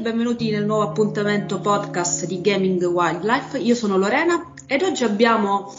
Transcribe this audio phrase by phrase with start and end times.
[0.00, 3.58] benvenuti nel nuovo appuntamento podcast di Gaming Wildlife.
[3.58, 5.74] Io sono Lorena ed oggi abbiamo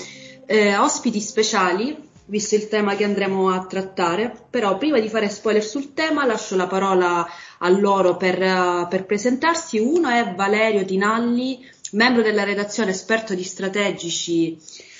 [0.45, 4.45] eh, ospiti speciali, visto il tema che andremo a trattare.
[4.47, 9.05] Però prima di fare spoiler sul tema lascio la parola a loro per, uh, per
[9.05, 9.79] presentarsi.
[9.79, 14.55] Uno è Valerio Tinalli, membro della redazione esperto di strategici,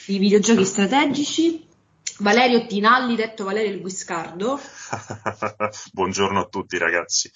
[0.07, 1.67] di videogiochi strategici.
[2.17, 4.59] Valerio Tinalli, detto Valerio il Guiscardo.
[5.93, 7.31] Buongiorno a tutti ragazzi.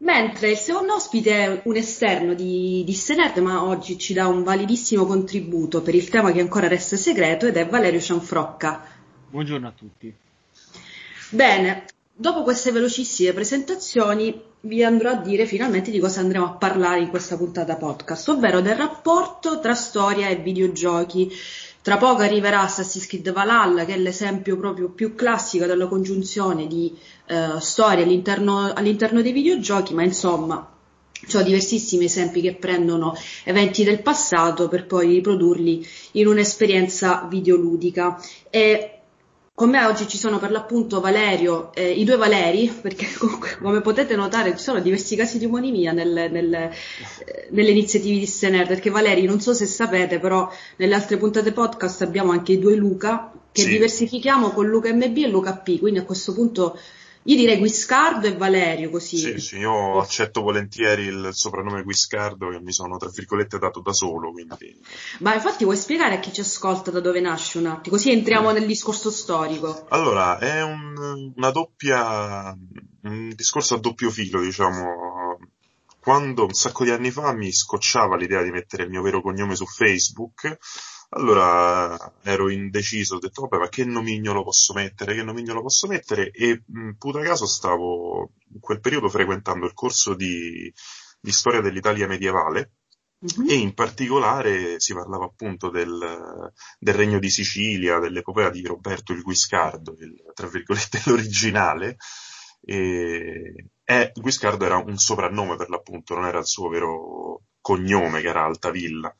[0.00, 4.44] Mentre il secondo ospite è un esterno di, di Senerd, ma oggi ci dà un
[4.44, 8.84] validissimo contributo per il tema che ancora resta segreto ed è Valerio Cianfrocca.
[9.28, 10.14] Buongiorno a tutti.
[11.30, 17.00] Bene, dopo queste velocissime presentazioni vi andrò a dire finalmente di cosa andremo a parlare
[17.00, 21.30] in questa puntata podcast, ovvero del rapporto tra storia e videogiochi.
[21.80, 26.94] Tra poco arriverà Assassin's Creed Valhalla, che è l'esempio proprio più classico della congiunzione di
[27.26, 30.72] eh, storia all'interno, all'interno dei videogiochi, ma insomma
[31.12, 38.20] ci sono diversissimi esempi che prendono eventi del passato per poi riprodurli in un'esperienza videoludica.
[38.50, 38.97] E
[39.58, 43.80] con me oggi ci sono per l'appunto Valerio, eh, i due Valeri, perché comunque, come
[43.80, 46.70] potete notare ci sono diversi casi di omonimia nel, nel, eh,
[47.50, 52.02] nelle iniziative di Stener, perché Valeri, non so se sapete, però nelle altre puntate podcast
[52.02, 53.70] abbiamo anche i due Luca, che sì.
[53.70, 56.78] diversifichiamo con Luca MB e Luca P, quindi a questo punto
[57.28, 59.18] io direi Guiscardo e Valerio così.
[59.18, 63.92] Sì, sì, io accetto volentieri il soprannome Guiscardo che mi sono tra virgolette dato da
[63.92, 64.32] solo.
[64.32, 64.80] Quindi...
[65.18, 67.96] Ma infatti vuoi spiegare a chi ci ascolta da dove nasce un attimo?
[67.96, 69.86] Così entriamo nel discorso storico.
[69.90, 72.56] Allora, è un, una doppia,
[73.02, 75.38] un discorso a doppio filo, diciamo.
[76.00, 79.54] Quando un sacco di anni fa mi scocciava l'idea di mettere il mio vero cognome
[79.54, 80.56] su Facebook,
[81.10, 86.30] allora ero indeciso, ho detto vabbè ma che nomignolo posso mettere, che nomignolo posso mettere
[86.30, 90.72] e mh, puta caso stavo in quel periodo frequentando il corso di,
[91.20, 92.72] di storia dell'Italia medievale
[93.24, 93.48] mm-hmm.
[93.48, 99.22] e in particolare si parlava appunto del, del, regno di Sicilia, dell'epopea di Roberto il
[99.22, 101.96] Guiscardo, il, tra virgolette l'originale
[102.60, 108.28] e, e Guiscardo era un soprannome per l'appunto, non era il suo vero cognome che
[108.28, 109.14] era Altavilla.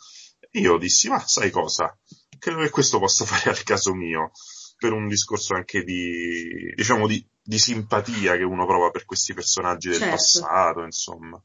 [0.52, 1.96] Io dissi, ma sai cosa?
[2.38, 4.30] Credo che questo possa fare al caso mio,
[4.76, 9.88] per un discorso anche di, diciamo, di, di simpatia che uno prova per questi personaggi
[9.88, 10.14] del certo.
[10.14, 11.42] passato, insomma.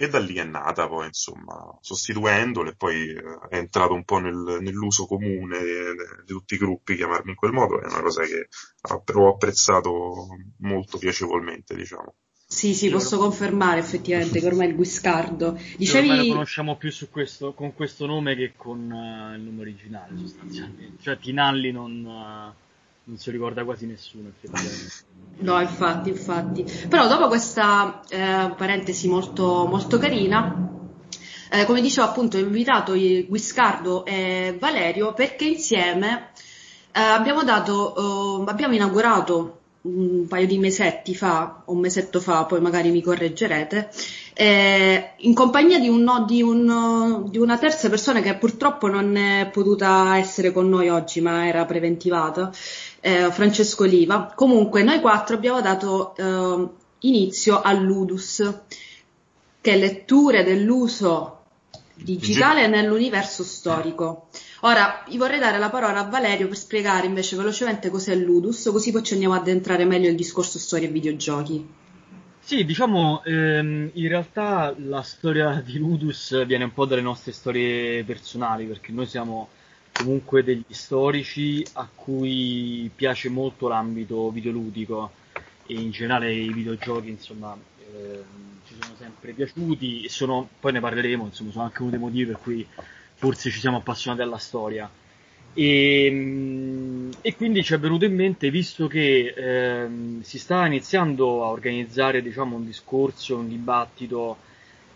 [0.00, 4.18] E da lì è nata poi, insomma, sostituendolo e poi eh, è entrato un po'
[4.18, 5.72] nel, nell'uso comune di,
[6.24, 8.48] di, tutti i gruppi chiamarmi in quel modo, è una cosa che
[9.14, 10.28] ho apprezzato
[10.58, 12.14] molto piacevolmente, diciamo.
[12.50, 15.60] Sì, sì, posso confermare effettivamente che ormai il Guiscardo.
[15.76, 16.08] Dicevi...
[16.08, 21.02] Ormai lo conosciamo più questo, con questo nome che con uh, il nome originale, sostanzialmente.
[21.02, 22.52] Cioè, Tinalli non, uh,
[23.04, 24.92] non si ricorda quasi nessuno, effettivamente.
[25.40, 26.64] No, infatti, infatti.
[26.88, 30.70] Però dopo questa eh, parentesi molto, molto carina,
[31.50, 36.30] eh, come dicevo appunto, ho invitato Guiscardo e Valerio perché insieme
[36.92, 39.57] eh, abbiamo dato, eh, abbiamo inaugurato
[39.96, 43.90] un paio di mesetti fa, o un mesetto fa, poi magari mi correggerete,
[44.34, 49.48] eh, in compagnia di, un, di, un, di, una terza persona che purtroppo non è
[49.52, 52.52] potuta essere con noi oggi, ma era preventivata,
[53.00, 54.32] eh, Francesco Oliva.
[54.34, 56.68] Comunque, noi quattro abbiamo dato eh,
[57.00, 58.52] inizio all'Udus,
[59.60, 61.38] che è letture dell'uso
[61.94, 64.28] digitale nell'universo storico.
[64.62, 68.90] Ora vi vorrei dare la parola a Valerio per spiegare invece velocemente cos'è l'Udus, così
[68.90, 71.64] poi ci andiamo ad entrare meglio nel discorso storia e videogiochi.
[72.40, 78.02] Sì, diciamo, ehm, in realtà la storia di Ludus viene un po' dalle nostre storie
[78.02, 79.48] personali, perché noi siamo
[79.92, 85.12] comunque degli storici a cui piace molto l'ambito videoludico
[85.66, 87.56] e in generale i videogiochi, insomma,
[87.92, 88.24] ehm,
[88.66, 92.26] ci sono sempre piaciuti e sono, poi ne parleremo, insomma, sono anche uno dei motivi
[92.26, 92.66] per cui
[93.18, 94.88] forse ci siamo appassionati alla storia.
[95.52, 101.44] E, mm, e, quindi ci è venuto in mente, visto che ehm, si sta iniziando
[101.44, 104.36] a organizzare diciamo, un discorso, un dibattito,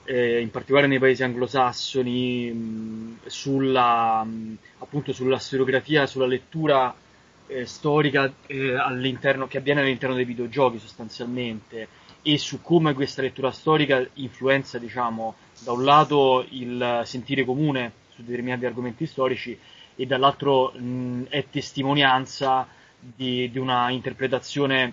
[0.05, 4.25] eh, in particolare nei paesi anglosassoni, sulla,
[4.79, 6.95] appunto sulla storiografia, sulla lettura
[7.49, 8.77] eh, storica eh,
[9.49, 11.89] che avviene all'interno dei videogiochi sostanzialmente
[12.23, 18.67] e su come questa lettura storica influenza, diciamo, da un lato il sentire comune determinati
[18.67, 19.59] argomenti storici
[19.95, 22.67] e dall'altro mh, è testimonianza
[22.99, 24.93] di, di, una interpretazione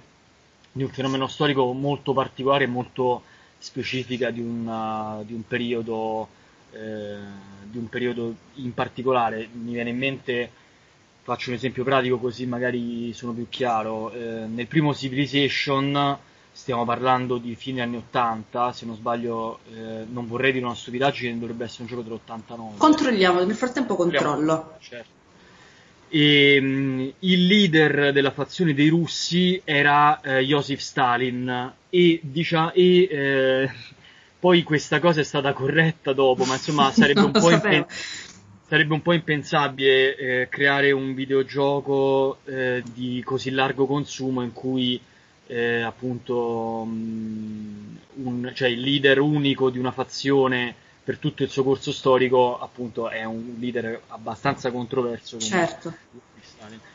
[0.71, 3.23] di un fenomeno storico molto particolare e molto
[3.57, 6.27] specifica di, una, di, un periodo,
[6.71, 7.17] eh,
[7.63, 9.47] di un periodo in particolare.
[9.51, 10.51] Mi viene in mente,
[11.23, 16.17] faccio un esempio pratico così magari sono più chiaro, eh, nel primo Civilization
[16.59, 21.39] stiamo parlando di fine anni 80, se non sbaglio, eh, non vorrei dire una stupidaggine,
[21.39, 22.77] dovrebbe essere un gioco dell'89.
[22.77, 24.75] Controlliamo, nel frattempo controllo.
[24.79, 25.17] Certo.
[26.09, 33.07] E, mh, il leader della fazione dei russi era eh, Joseph Stalin e, dicia- e
[33.09, 33.71] eh,
[34.37, 37.85] poi questa cosa è stata corretta dopo, ma insomma sarebbe un po' impen-
[38.67, 44.99] sarebbe un po' impensabile eh, creare un videogioco eh, di così largo consumo in cui
[45.51, 51.63] eh, appunto mh, un, cioè il leader unico di una fazione per tutto il suo
[51.63, 55.39] corso storico appunto è un leader abbastanza controverso.
[55.39, 55.91] Certo.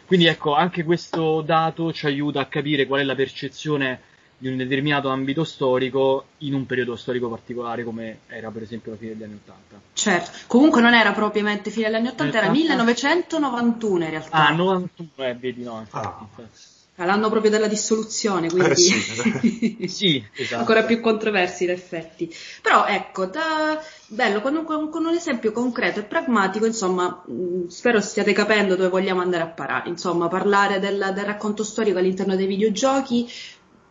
[0.07, 4.57] Quindi ecco, anche questo dato ci aiuta a capire qual è la percezione di un
[4.57, 9.25] determinato ambito storico in un periodo storico particolare come era per esempio la fine degli
[9.25, 9.81] anni Ottanta.
[9.95, 10.31] Certo.
[10.47, 12.53] Comunque non era propriamente fine degli anni 80, era 80.
[12.53, 14.47] 1991 in realtà.
[14.47, 16.07] Ah, 91, eh, vedi, no, infatti.
[16.07, 16.19] Ah.
[16.21, 16.74] infatti.
[16.97, 19.89] L'anno proprio della dissoluzione, quindi Eh, sì.
[19.89, 20.61] Sì, esatto.
[20.61, 22.33] ancora più controversi in effetti.
[22.63, 23.83] Però ecco, da...
[24.07, 28.77] bello, con un, con- con un esempio concreto e pragmatico, insomma, mh, spero stiate capendo
[28.77, 29.89] dove vogliamo andare a parare.
[29.89, 33.29] Insomma, parlare del, del racconto storico all'interno dei videogiochi,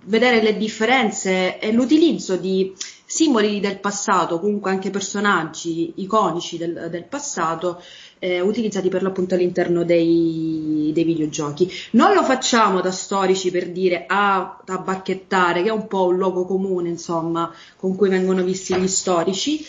[0.05, 2.73] vedere le differenze e l'utilizzo di
[3.13, 7.79] simboli del passato, comunque anche personaggi iconici del, del passato,
[8.17, 11.71] eh, utilizzati per l'appunto all'interno dei, dei videogiochi.
[11.91, 16.17] Non lo facciamo da storici per dire ah, da bacchettare, che è un po' un
[16.17, 19.63] luogo comune, insomma, con cui vengono visti gli storici,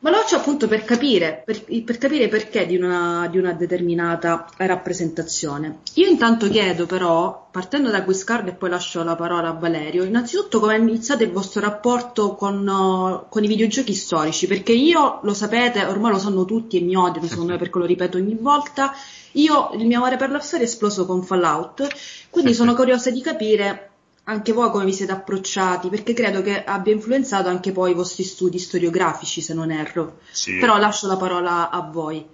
[0.00, 4.46] ma lo faccio appunto per capire, per, per capire perché di una, di una determinata
[4.58, 5.80] rappresentazione.
[5.94, 10.60] Io intanto chiedo però, partendo da Guiscard e poi lascio la parola a Valerio, innanzitutto
[10.60, 15.84] come è iniziato il vostro rapporto con, con i videogiochi storici, perché io, lo sapete,
[15.84, 18.94] ormai lo sanno tutti e mi odiano secondo me perché lo ripeto ogni volta,
[19.32, 21.86] io il mio amore per la storia è esploso con Fallout,
[22.30, 23.87] quindi sono curiosa di capire
[24.28, 28.24] anche voi come vi siete approcciati, perché credo che abbia influenzato anche poi i vostri
[28.24, 30.20] studi storiografici, se non erro.
[30.30, 30.58] Sì.
[30.58, 32.26] Però lascio la parola a voi.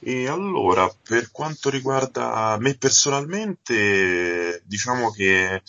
[0.00, 5.62] E allora, per quanto riguarda me personalmente, diciamo che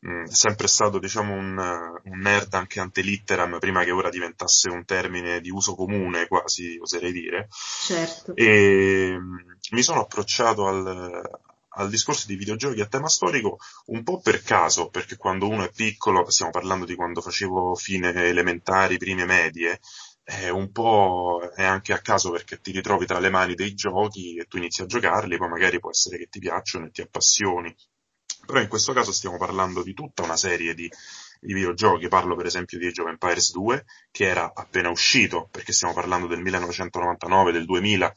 [0.00, 4.68] mh, è sempre stato diciamo, un, un nerd anche ante litteram, prima che ora diventasse
[4.68, 7.48] un termine di uso comune, quasi oserei dire.
[7.86, 8.36] Certo.
[8.36, 11.22] E mh, mi sono approcciato al,
[11.78, 15.70] al discorso di videogiochi a tema storico un po' per caso, perché quando uno è
[15.70, 19.80] piccolo, stiamo parlando di quando facevo fine elementari, prime medie,
[20.22, 24.36] è un po' è anche a caso perché ti ritrovi tra le mani dei giochi
[24.36, 27.74] e tu inizi a giocarli, poi magari può essere che ti piacciono e ti appassioni.
[28.44, 30.90] Però in questo caso stiamo parlando di tutta una serie di,
[31.40, 35.72] di videogiochi, parlo per esempio di Age of Empires 2, che era appena uscito, perché
[35.72, 38.12] stiamo parlando del 1999, del 2000,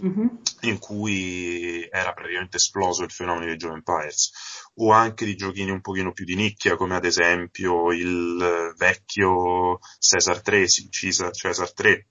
[0.00, 0.40] Mhm.
[0.62, 4.30] in cui era praticamente esploso il fenomeno di Age of Empires,
[4.76, 10.40] o anche di giochini un pochino più di nicchia, come ad esempio il vecchio Caesar
[10.40, 12.06] 3, sì, Caesar, Caesar 3,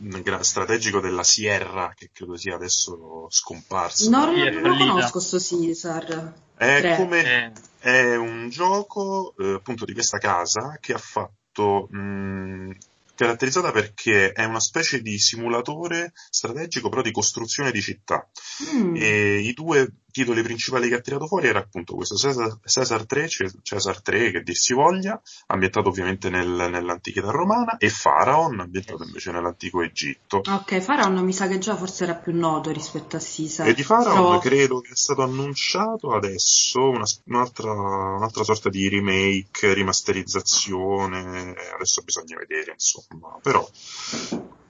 [0.00, 4.10] un gra- strategico della Sierra, che credo sia adesso scomparso.
[4.10, 6.34] Non Sì, è non lo conosco sto Caesar.
[6.56, 6.96] È Tre.
[6.96, 7.52] come Eh,
[7.84, 12.70] è un gioco eh, appunto di questa casa che ha fatto mh,
[13.14, 18.26] caratterizzata perché è una specie di simulatore strategico però di costruzione di città
[18.72, 18.94] Mm.
[18.96, 23.28] e i due titoli principali che ha tirato fuori era appunto questo Caesar, Caesar 3,
[23.28, 29.02] Ce- Caesar 3 che dir si voglia, ambientato ovviamente nel- nell'antichità romana e Pharaon ambientato
[29.02, 30.40] invece nell'antico Egitto.
[30.46, 33.66] Ok, Pharaon mi sa che già forse era più noto rispetto a Caesar.
[33.66, 38.88] E di Pharaon Però- credo che è stato annunciato adesso una- un'altra, un'altra sorta di
[38.88, 43.68] remake, rimasterizzazione, adesso bisogna vedere insomma, però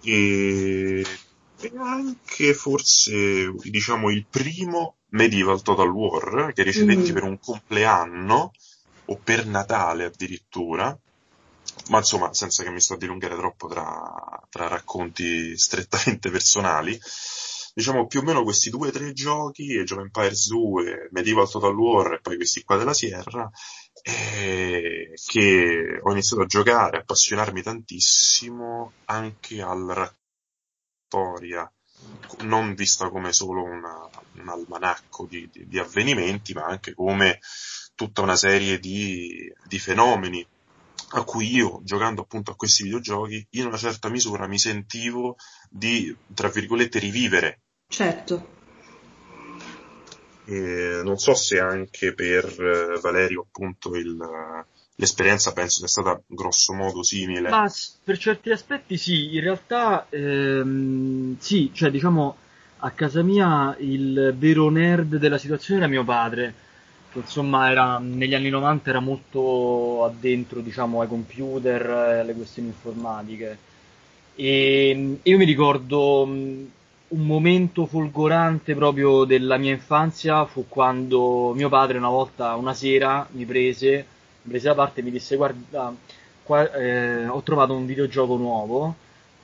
[0.02, 1.04] e,
[1.60, 7.14] e anche forse diciamo il primo Medieval Total War che ricevetti Mm.
[7.14, 8.52] per un compleanno
[9.06, 10.96] o per Natale addirittura.
[11.90, 16.98] Ma insomma, senza che mi sto a dilungare troppo tra, tra racconti strettamente personali,
[17.74, 21.74] diciamo più o meno questi due o tre giochi, Age of Empires 2, Medieval Total
[21.74, 23.50] War e poi questi qua della Sierra,
[24.02, 30.12] eh, che ho iniziato a giocare, a appassionarmi tantissimo anche al
[31.06, 31.70] storia,
[32.40, 37.38] non vista come solo una- un almanacco di, di- di avvenimenti, ma anche come
[37.94, 40.44] tutta una serie di, di fenomeni
[41.16, 45.36] a cui io, giocando appunto a questi videogiochi, in una certa misura mi sentivo
[45.70, 47.60] di, tra virgolette, rivivere.
[47.88, 48.52] Certo.
[50.46, 54.16] E non so se anche per eh, Valerio, appunto, il,
[54.96, 57.48] l'esperienza penso sia stata grosso modo simile.
[57.50, 57.70] Ma
[58.02, 62.36] per certi aspetti sì, in realtà ehm, sì, cioè diciamo
[62.78, 66.54] a casa mia il vero nerd della situazione era mio padre,
[67.10, 73.72] che insomma era, negli anni 90 era molto addentro diciamo, ai computer, alle questioni informatiche.
[74.36, 81.98] E io mi ricordo un momento folgorante proprio della mia infanzia fu quando mio padre
[81.98, 84.06] una volta, una sera, mi prese,
[84.48, 85.94] prese da parte mi disse guarda,
[86.42, 88.94] qua, eh, ho trovato un videogioco nuovo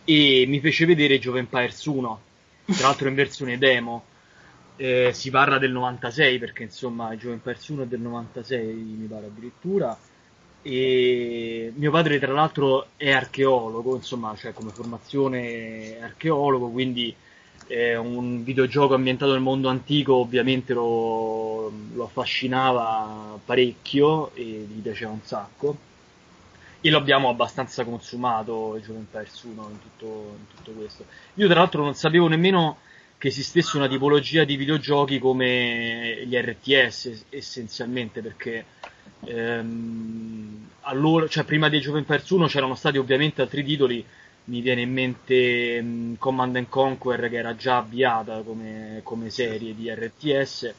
[0.04, 2.20] e mi fece vedere Jove Empires 1,
[2.66, 4.04] tra l'altro in versione demo.
[4.76, 9.26] Eh, si parla del 96 perché insomma Joven Pers 1 è del 96 mi pare
[9.26, 9.96] addirittura.
[10.62, 17.14] E mio padre tra l'altro è archeologo insomma cioè come formazione archeologo quindi
[17.70, 25.12] è un videogioco ambientato nel mondo antico ovviamente lo, lo affascinava parecchio e gli piaceva
[25.12, 25.76] un sacco.
[26.80, 31.04] E lo abbiamo abbastanza consumato il Joven Pers 1 in tutto, in tutto questo.
[31.34, 32.78] Io tra l'altro non sapevo nemmeno
[33.18, 38.64] che esistesse una tipologia di videogiochi come gli RTS essenzialmente perché
[39.26, 44.04] ehm, allora, cioè prima di Empires 1 c'erano stati ovviamente altri titoli
[44.44, 49.74] mi viene in mente um, Command and Conquer che era già avviata come, come, serie
[49.74, 50.74] di RTS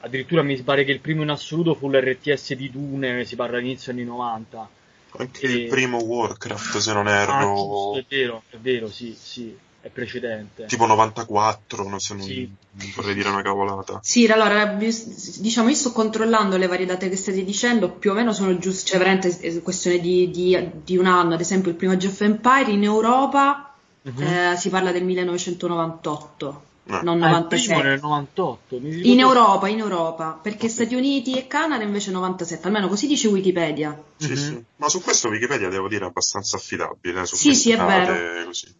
[0.00, 3.92] addirittura mi pare che il primo in assoluto fu l'RTS di Dune si parla all'inizio
[3.92, 4.68] anni 90
[5.16, 5.50] anche e...
[5.50, 7.94] il primo Warcraft se non erro.
[7.94, 10.66] Ah, è vero, è vero, sì, sì è precedente.
[10.66, 12.50] Tipo 94, non, so, non, sì.
[12.72, 14.00] non vorrei dire una cavolata.
[14.02, 18.32] Sì, allora, diciamo, io sto controllando le varie date che state dicendo, più o meno
[18.32, 21.96] sono giuste, cioè veramente è questione di, di, di, un anno, ad esempio il primo
[21.96, 23.72] Jeff Empire in Europa
[24.02, 24.22] uh-huh.
[24.22, 26.62] eh, si parla del 1998.
[26.86, 27.02] Eh.
[27.02, 27.80] Non 96.
[27.80, 28.76] Ah, nel 98.
[28.76, 33.98] In Europa, in Europa, perché Stati Uniti e Canada invece 97, almeno così dice Wikipedia.
[34.16, 34.36] Sì, uh-huh.
[34.36, 34.64] sì.
[34.76, 37.22] Ma su questo Wikipedia devo dire è abbastanza affidabile.
[37.22, 38.44] Eh, sì, sì, è vero.
[38.46, 38.79] Così.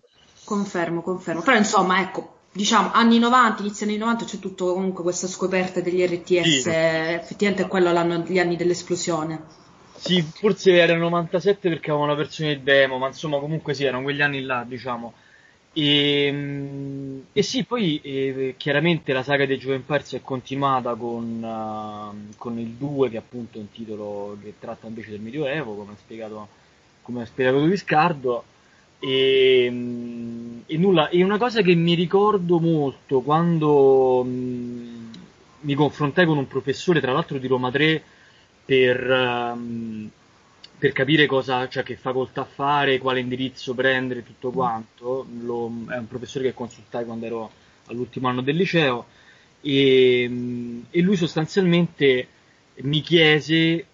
[0.51, 1.43] Confermo, confermo.
[1.43, 6.05] Però insomma, ecco, diciamo anni 90, inizio anni 90 c'è tutto comunque questa scoperta degli
[6.05, 6.71] RTS, sì.
[6.71, 9.41] effettivamente è quello l'anno, gli anni dell'esplosione.
[9.95, 14.03] Sì, forse era il 97 perché avevamo una versione demo, ma insomma comunque sì, erano
[14.03, 15.13] quegli anni là, diciamo.
[15.73, 21.45] E, mm, e sì, poi eh, chiaramente la saga dei Joven Pars è continuata con,
[21.45, 25.93] uh, con, il 2, che appunto è un titolo che tratta invece del Medioevo, come
[25.93, 26.49] ha spiegato,
[27.03, 28.45] come ha spiegato Viscardo.
[29.01, 29.65] E,
[30.67, 35.11] e nulla, è una cosa che mi ricordo molto quando mh,
[35.61, 38.03] mi confrontai con un professore, tra l'altro di Roma 3,
[38.65, 40.09] per, um,
[40.79, 45.27] per capire cosa, cioè che facoltà fare, quale indirizzo prendere, tutto quanto.
[45.41, 47.51] Lo, è un professore che consultai quando ero
[47.87, 49.07] all'ultimo anno del liceo
[49.61, 50.31] e,
[50.91, 52.29] e lui sostanzialmente
[52.83, 53.87] mi chiese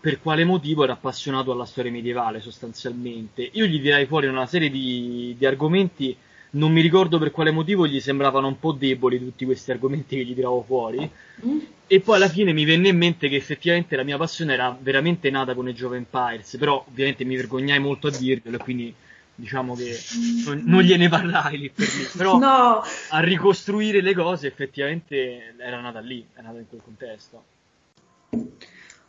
[0.00, 3.48] per quale motivo era appassionato alla storia medievale sostanzialmente.
[3.52, 6.16] Io gli direi fuori una serie di, di, argomenti,
[6.52, 10.24] non mi ricordo per quale motivo gli sembravano un po' deboli tutti questi argomenti che
[10.24, 11.08] gli tiravo fuori.
[11.44, 11.58] Mm.
[11.86, 15.28] E poi alla fine mi venne in mente che effettivamente la mia passione era veramente
[15.28, 18.94] nata con i Jove Empires, però ovviamente mi vergognai molto a dirvelo e quindi
[19.34, 19.98] diciamo che
[20.44, 22.82] non, non gliene parlai lì per lì, però no.
[23.10, 27.44] a ricostruire le cose effettivamente era nata lì, era nata in quel contesto.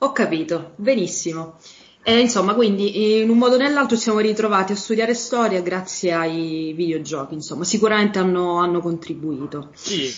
[0.03, 1.59] Ho capito, benissimo.
[2.01, 6.73] E, insomma, quindi in un modo o nell'altro siamo ritrovati a studiare storia grazie ai
[6.75, 9.69] videogiochi, insomma, sicuramente hanno, hanno contribuito.
[9.75, 10.11] Sì,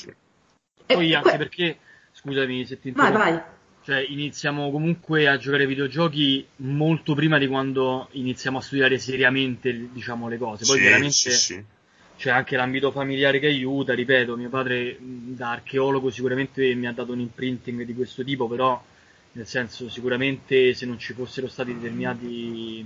[0.85, 1.77] e poi anche que- perché,
[2.13, 3.41] scusami se ti interrompo, vai, vai.
[3.83, 9.89] Cioè, iniziamo comunque a giocare ai videogiochi molto prima di quando iniziamo a studiare seriamente,
[9.91, 10.63] diciamo, le cose.
[10.65, 11.63] Poi sì, chiaramente sì, sì.
[12.15, 17.11] c'è anche l'ambito familiare che aiuta, ripeto, mio padre da archeologo sicuramente mi ha dato
[17.11, 18.81] un imprinting di questo tipo, però
[19.33, 22.85] nel senso sicuramente se non ci fossero stati determinati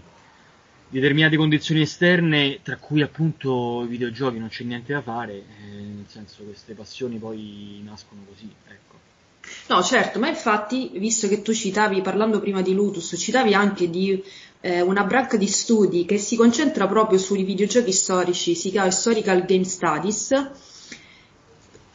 [0.89, 6.05] determinate condizioni esterne, tra cui appunto i videogiochi, non c'è niente da fare, eh, nel
[6.07, 8.95] senso queste passioni poi nascono così, ecco.
[9.67, 14.21] No, certo, ma infatti, visto che tu citavi, parlando prima di Lutus, citavi anche di
[14.61, 19.45] eh, una branca di studi che si concentra proprio sui videogiochi storici, si chiama Historical
[19.45, 20.49] Game Studies,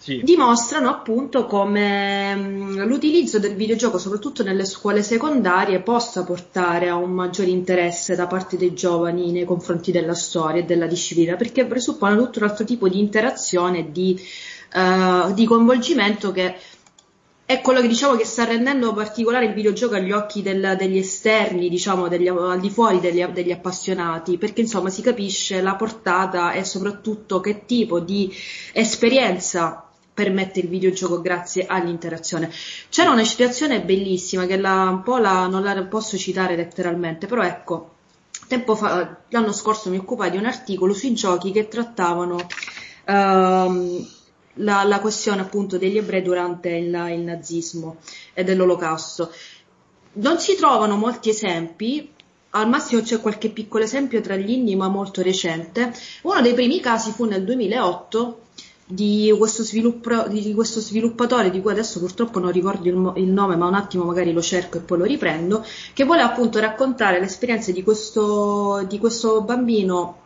[0.02, 0.21] sì.
[0.25, 7.12] dimostrano appunto come mm, l'utilizzo del videogioco, soprattutto nelle scuole secondarie, possa portare a un
[7.12, 12.16] maggiore interesse da parte dei giovani nei confronti della storia e della disciplina, perché presuppone
[12.16, 14.21] tutto un altro tipo di interazione e di,
[14.75, 16.56] uh, di coinvolgimento che
[17.44, 21.68] è quello che diciamo che sta rendendo particolare il videogioco agli occhi del, degli esterni,
[21.68, 26.64] diciamo, degli, al di fuori degli, degli, appassionati, perché insomma si capisce la portata e
[26.64, 28.35] soprattutto che tipo di
[28.73, 32.50] esperienza permette il videogioco grazie all'interazione.
[32.88, 37.42] C'era una citazione bellissima che la, un po' la, non la posso citare letteralmente, però
[37.42, 37.90] ecco,
[38.47, 42.47] tempo fa, l'anno scorso mi occupai di un articolo sui giochi che trattavano
[43.07, 44.07] um,
[44.57, 47.97] la, la questione appunto degli ebrei durante il, il nazismo
[48.35, 49.33] e dell'olocausto.
[50.14, 52.12] Non si trovano molti esempi,
[52.50, 55.90] al massimo c'è qualche piccolo esempio tra gli inni, ma molto recente.
[56.23, 58.40] Uno dei primi casi fu nel 2008
[58.87, 59.62] di questo,
[60.29, 64.05] di questo, sviluppatore di cui adesso purtroppo non ricordo il, il, nome, ma un attimo
[64.05, 68.99] magari lo cerco e poi lo riprendo, che vuole appunto raccontare l'esperienza di questo, di
[68.99, 70.19] questo bambino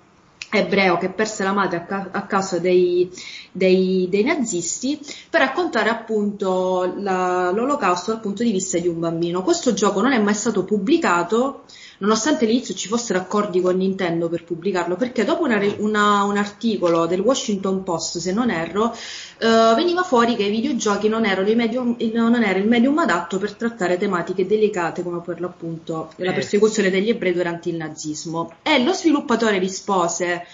[0.51, 3.11] ebreo che perse la madre a, ca- a causa dei,
[3.53, 4.99] dei, dei, nazisti
[5.29, 9.43] per raccontare appunto la, l'olocausto dal punto di vista di un bambino.
[9.43, 11.65] Questo gioco non è mai stato pubblicato
[11.99, 17.07] nonostante all'inizio ci fossero accordi con Nintendo per pubblicarlo, perché dopo una, una, un articolo
[17.07, 21.97] del Washington Post, se non erro, eh, veniva fuori che i videogiochi non erano, medium,
[22.13, 26.35] non era, il medium adatto per trattare tematiche delicate come per l'appunto la eh.
[26.35, 28.55] persecuzione degli ebrei durante il nazismo.
[28.63, 30.45] E lo sviluppatore rispose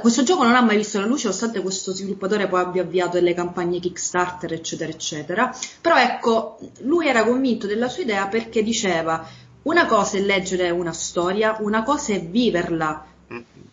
[0.00, 3.34] questo gioco non ha mai visto la luce, nonostante questo sviluppatore poi abbia avviato delle
[3.34, 5.56] campagne Kickstarter, eccetera, eccetera.
[5.80, 9.26] Però ecco, lui era convinto della sua idea perché diceva
[9.62, 13.06] una cosa è leggere una storia, una cosa è viverla.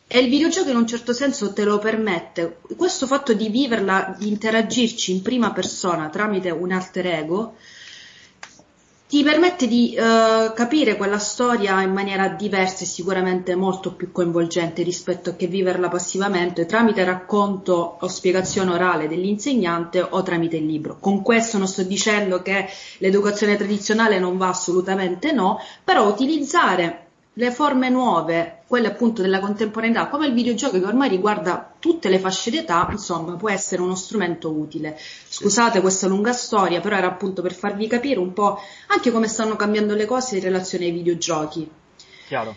[0.07, 2.59] E il videogioco in un certo senso te lo permette.
[2.75, 7.55] Questo fatto di viverla, di interagirci in prima persona tramite un alter ego,
[9.09, 14.83] ti permette di uh, capire quella storia in maniera diversa e sicuramente molto più coinvolgente
[14.83, 20.99] rispetto a che viverla passivamente tramite racconto o spiegazione orale dell'insegnante o tramite il libro.
[20.99, 22.67] Con questo non sto dicendo che
[22.99, 27.08] l'educazione tradizionale non va assolutamente no, però utilizzare
[27.39, 32.19] le forme nuove, quelle appunto della contemporaneità, come il videogioco che ormai riguarda tutte le
[32.19, 34.97] fasce d'età, insomma, può essere uno strumento utile.
[34.99, 39.55] Scusate questa lunga storia, però era appunto per farvi capire un po' anche come stanno
[39.55, 41.69] cambiando le cose in relazione ai videogiochi.
[42.27, 42.53] Chiaro.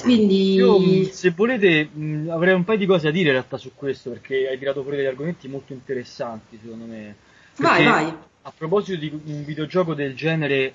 [0.00, 0.54] Quindi...
[0.54, 4.10] Io, se volete, mh, avrei un paio di cose da dire in realtà su questo,
[4.10, 7.16] perché hai tirato fuori degli argomenti molto interessanti, secondo me.
[7.56, 8.14] Perché, vai, vai.
[8.42, 10.72] A proposito di un videogioco del genere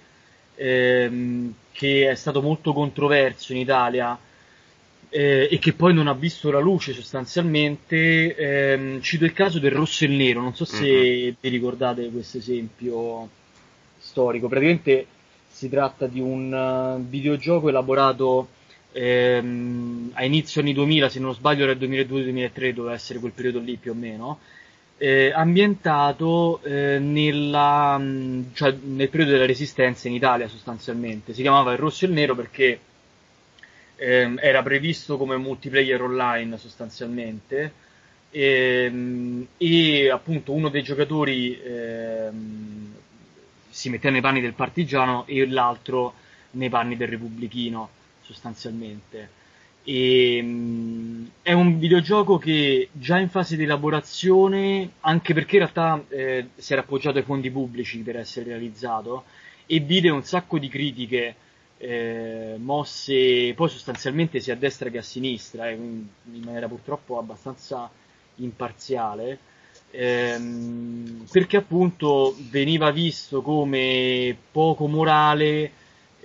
[0.56, 4.18] ehm, che è stato molto controverso in Italia
[5.10, 9.72] eh, e che poi non ha visto la luce sostanzialmente, ehm, cito il caso del
[9.72, 11.34] rosso e il nero, non so se mm-hmm.
[11.40, 13.30] vi ricordate questo esempio
[14.00, 15.06] storico, praticamente
[15.50, 18.48] si tratta di un uh, videogioco elaborato
[18.92, 23.60] ehm, a inizio anni 2000, se non sbaglio era il 2002-2003, doveva essere quel periodo
[23.60, 24.40] lì più o meno,
[24.98, 28.02] eh, ambientato eh, nella,
[28.54, 31.34] cioè, nel periodo della resistenza in Italia sostanzialmente.
[31.34, 32.80] Si chiamava il rosso e il nero perché
[33.96, 37.82] eh, era previsto come multiplayer online sostanzialmente
[38.30, 42.94] e, ehm, e appunto uno dei giocatori ehm,
[43.70, 46.14] si metteva nei panni del partigiano e l'altro
[46.52, 47.90] nei panni del repubblichino
[48.22, 49.42] sostanzialmente.
[49.84, 56.04] E, um, è un videogioco che già in fase di elaborazione, anche perché in realtà
[56.10, 59.26] eh, si era appoggiato ai fondi pubblici per essere realizzato,
[59.66, 61.36] e vide un sacco di critiche
[61.78, 66.08] eh, mosse poi sostanzialmente sia a destra che a sinistra, eh, in
[66.44, 67.90] maniera purtroppo abbastanza
[68.36, 69.38] imparziale,
[69.92, 75.72] ehm, perché appunto veniva visto come poco morale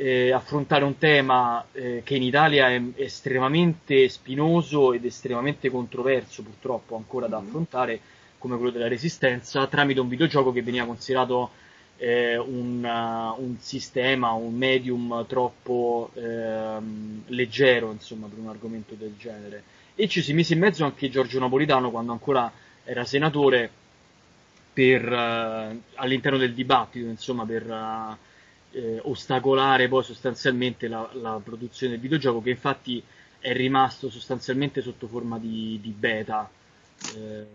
[0.00, 6.94] eh, affrontare un tema eh, che in Italia è estremamente spinoso ed estremamente controverso, purtroppo
[6.94, 7.46] ancora da mm-hmm.
[7.48, 8.00] affrontare,
[8.38, 11.50] come quello della resistenza, tramite un videogioco che veniva considerato
[11.96, 19.14] eh, un, uh, un, sistema, un medium troppo ehm, leggero, insomma, per un argomento del
[19.18, 19.64] genere.
[19.96, 22.52] E ci si mise in mezzo anche Giorgio Napolitano quando ancora
[22.84, 23.68] era senatore
[24.72, 28.16] per, uh, all'interno del dibattito, insomma, per uh,
[28.72, 33.02] eh, ostacolare poi sostanzialmente la, la, produzione del videogioco che infatti
[33.38, 36.48] è rimasto sostanzialmente sotto forma di, di beta.
[37.14, 37.46] Eh,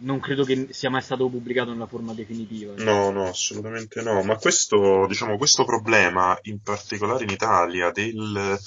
[0.00, 2.74] non credo che sia mai stato pubblicato nella forma definitiva.
[2.76, 4.22] No no assolutamente no.
[4.22, 8.58] Ma questo diciamo questo problema in particolare in Italia del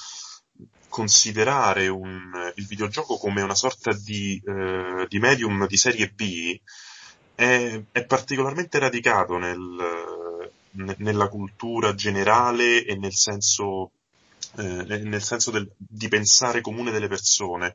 [0.89, 6.59] considerare un, il videogioco come una sorta di, eh, di medium di serie B
[7.35, 9.75] è, è particolarmente radicato nel,
[10.97, 13.91] nella cultura generale e nel senso,
[14.57, 17.73] eh, nel senso del, di pensare comune delle persone.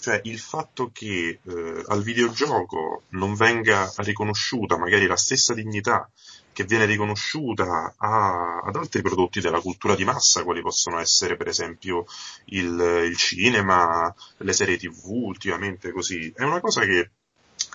[0.00, 6.10] Cioè il fatto che eh, al videogioco non venga riconosciuta magari la stessa dignità
[6.52, 11.48] che viene riconosciuta a, ad altri prodotti della cultura di massa, quali possono essere per
[11.48, 12.04] esempio
[12.46, 17.10] il, il cinema, le serie tv ultimamente così, è una cosa che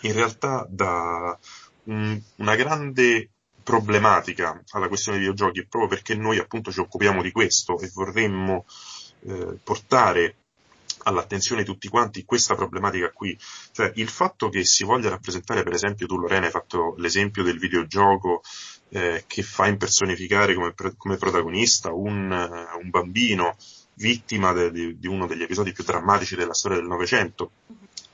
[0.01, 1.37] in realtà dà
[1.85, 3.29] un, una grande
[3.67, 8.65] problematica alla questione dei videogiochi, proprio perché noi appunto ci occupiamo di questo e vorremmo
[9.25, 10.35] eh, portare
[11.03, 13.37] all'attenzione di tutti quanti questa problematica qui.
[13.73, 17.59] Cioè il fatto che si voglia rappresentare, per esempio, tu Lorena hai fatto l'esempio del
[17.59, 18.41] videogioco
[18.87, 23.57] eh, che fa impersonificare come, come protagonista un, uh, un, bambino
[23.95, 27.51] vittima de, de, di uno degli episodi più drammatici della storia del Novecento.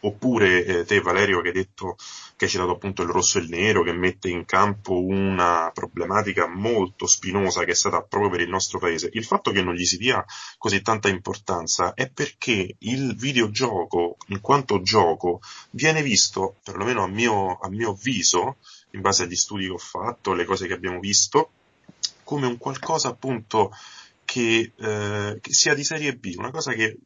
[0.06, 1.96] Oppure eh, te Valerio che hai detto
[2.36, 6.48] che hai citato appunto il rosso e il nero che mette in campo una problematica
[6.48, 9.10] molto spinosa che è stata proprio per il nostro paese.
[9.14, 10.24] Il fatto che non gli si dia
[10.58, 15.40] così tanta importanza è perché il videogioco in quanto gioco
[15.70, 18.58] viene visto, perlomeno a mio, a mio avviso,
[18.92, 21.52] in base agli studi che ho fatto, le cose che abbiamo visto,
[22.24, 23.72] come un qualcosa appunto
[24.26, 26.98] che, eh, che sia di serie B, una cosa che,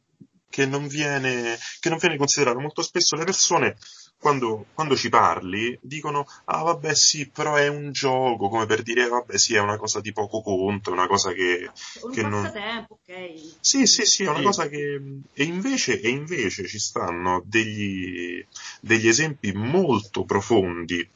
[0.48, 2.58] che, non viene, che non viene considerata.
[2.58, 3.76] Molto spesso le persone
[4.18, 9.06] quando, quando, ci parli dicono ah vabbè sì però è un gioco come per dire
[9.06, 11.70] vabbè sì è una cosa di poco conto è una cosa che,
[12.02, 14.44] un che non ok sì sì sì è una sì.
[14.44, 15.00] cosa che
[15.32, 18.44] e invece, e invece ci stanno degli,
[18.80, 21.08] degli esempi molto profondi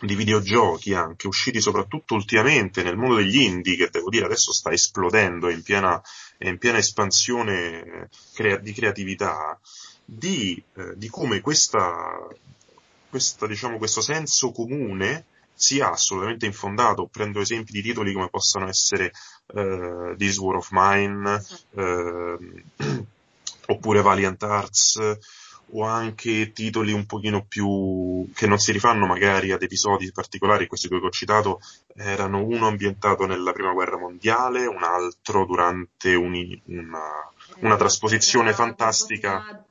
[0.00, 4.70] di videogiochi anche, usciti soprattutto ultimamente nel mondo degli indie, che devo dire adesso sta
[4.70, 6.00] esplodendo, in piena,
[6.38, 9.58] è in piena espansione crea- di creatività,
[10.04, 12.26] di, eh, di come questa,
[13.08, 17.08] questa, diciamo, questo senso comune sia assolutamente infondato.
[17.10, 19.10] Prendo esempi di titoli come possono essere
[19.54, 22.62] uh, This War of Mine, uh,
[23.68, 25.18] oppure Valiant Arts,
[25.70, 30.88] o anche titoli un pochino più che non si rifanno magari ad episodi particolari, questi
[30.88, 31.60] due che ho citato
[31.94, 36.34] erano uno ambientato nella prima guerra mondiale, un altro durante un,
[36.66, 39.64] una, una trasposizione fantastica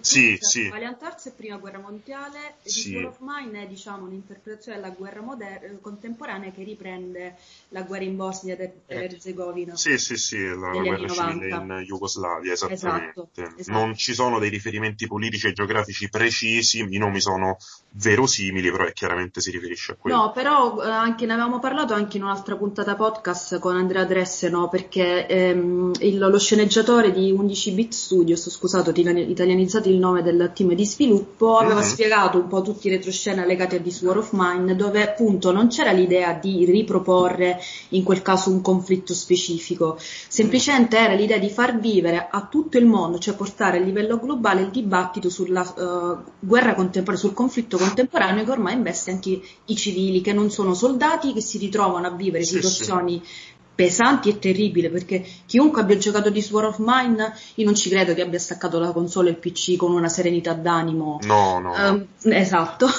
[0.00, 0.68] sì, sì.
[0.68, 2.94] Valiant Arts è prima guerra mondiale sì.
[2.94, 7.36] War of Mine è diciamo, un'interpretazione della guerra moder- contemporanea che riprende
[7.70, 9.04] la guerra in Bosnia ed eh.
[9.04, 9.76] Erzegovina.
[9.76, 13.28] Sì, sì, sì, la guerra civile in Jugoslavia, esattamente.
[13.34, 13.78] Esatto, esatto.
[13.78, 17.56] Non ci sono dei riferimenti politici e geografici precisi, i nomi sono
[17.92, 20.16] verosimili, però chiaramente si riferisce a quello.
[20.16, 24.68] No, però eh, anche ne avevamo parlato anche in un'altra puntata podcast con Andrea Dresseno,
[24.68, 30.74] perché ehm, il, lo sceneggiatore di 11 Bit Studios, scusate, italianizzato il nome del team
[30.74, 31.88] di sviluppo, aveva mm-hmm.
[31.88, 35.68] spiegato un po' tutti i retroscena legati a This War of Mine, dove appunto non
[35.68, 37.60] c'era l'idea di riproporre
[37.90, 42.86] in quel caso un conflitto specifico, semplicemente era l'idea di far vivere a tutto il
[42.86, 48.44] mondo, cioè portare a livello globale il dibattito sulla uh, guerra contemporanea, sul conflitto contemporaneo
[48.44, 52.44] che ormai investe anche i civili, che non sono soldati, che si ritrovano a vivere
[52.44, 57.64] sì, situazioni sì pesanti e terribili perché chiunque abbia giocato di Sword of Mine io
[57.64, 61.20] non ci credo che abbia staccato la console e il PC con una serenità d'animo.
[61.22, 62.88] No no, um, esatto.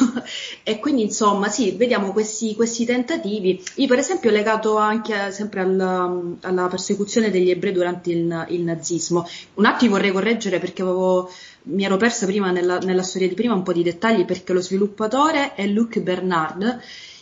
[0.63, 3.61] E quindi insomma sì vediamo questi, questi, tentativi.
[3.75, 9.27] Io per esempio legato anche sempre al, alla persecuzione degli ebrei durante il, il, nazismo.
[9.55, 11.29] Un attimo vorrei correggere perché avevo
[11.63, 14.61] mi ero persa prima nella, nella storia di prima un po' di dettagli perché lo
[14.61, 16.79] sviluppatore è Luc Bernard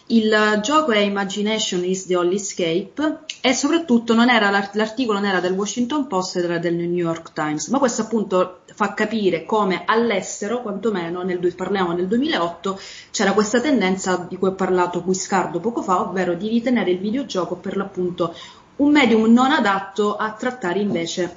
[0.10, 5.42] il gioco è Imagination is the Only Escape e soprattutto non era, l'articolo non era
[5.42, 10.62] del Washington Post, era del New York Times, ma questo appunto fa capire come all'estero,
[10.62, 12.80] quantomeno nel, parliamo nel 2008,
[13.12, 17.56] c'era questa tendenza di cui ho parlato Guiscardo poco fa, ovvero di ritenere il videogioco
[17.56, 18.34] per l'appunto
[18.78, 21.34] un medium non adatto a trattare invece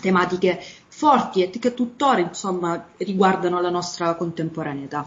[0.00, 5.06] tematiche forti e che tuttora insomma riguardano la nostra contemporaneità.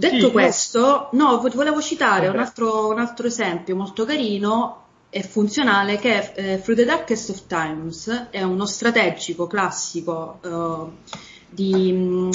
[0.00, 5.98] Detto sì, questo, no, volevo citare un altro, un altro, esempio molto carino e funzionale
[5.98, 11.14] che è eh, Through the Darkest of Times, è uno strategico classico eh,
[11.50, 11.92] di...
[11.92, 12.30] Mh,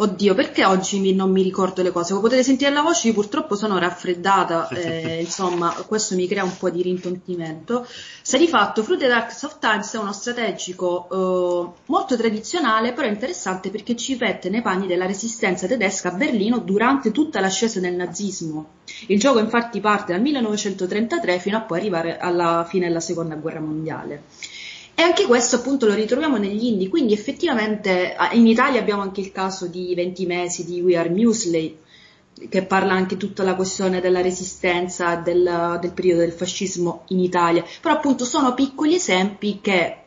[0.00, 2.10] Oddio, perché oggi mi, non mi ricordo le cose?
[2.10, 6.56] Come potete sentire la voce, io purtroppo sono raffreddata, eh, insomma, questo mi crea un
[6.56, 7.84] po' di rintontimento.
[8.22, 13.08] Se di fatto Fruit the Dark of Times è uno strategico eh, molto tradizionale, però
[13.08, 17.94] interessante perché ci mette nei panni della resistenza tedesca a Berlino durante tutta l'ascesa del
[17.94, 18.66] nazismo.
[19.08, 23.60] Il gioco infatti parte dal 1933 fino a poi arrivare alla fine della seconda guerra
[23.60, 24.22] mondiale.
[24.98, 29.30] E anche questo appunto lo ritroviamo negli indie, quindi effettivamente in Italia abbiamo anche il
[29.30, 31.78] caso di 20 mesi di We Are Muesli,
[32.48, 37.64] che parla anche tutta la questione della resistenza del, del periodo del fascismo in Italia,
[37.80, 39.98] però appunto sono piccoli esempi che,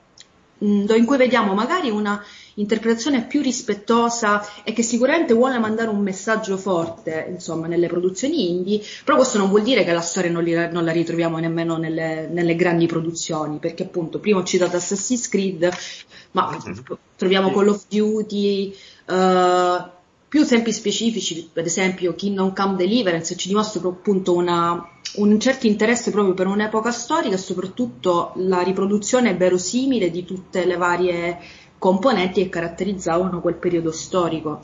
[0.61, 2.23] in cui vediamo magari una
[2.55, 8.81] interpretazione più rispettosa e che sicuramente vuole mandare un messaggio forte, insomma, nelle produzioni indie,
[9.03, 12.27] però questo non vuol dire che la storia non, li, non la ritroviamo nemmeno nelle,
[12.27, 15.69] nelle, grandi produzioni, perché appunto prima ho citato Assassin's Creed,
[16.31, 16.57] ma
[17.15, 18.75] troviamo Call of Duty,
[19.07, 19.99] uh,
[20.31, 24.81] più esempi specifici, ad esempio Kingdom Come Deliverance ci dimostra appunto una,
[25.15, 30.77] un certo interesse proprio per un'epoca storica e soprattutto la riproduzione verosimile di tutte le
[30.77, 31.37] varie
[31.77, 34.61] componenti che caratterizzavano quel periodo storico.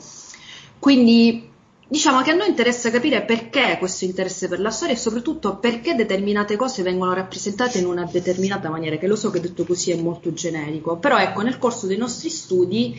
[0.78, 1.50] Quindi
[1.86, 5.94] diciamo che a noi interessa capire perché questo interesse per la storia e soprattutto perché
[5.94, 10.00] determinate cose vengono rappresentate in una determinata maniera, che lo so che detto così è
[10.00, 12.98] molto generico, però ecco, nel corso dei nostri studi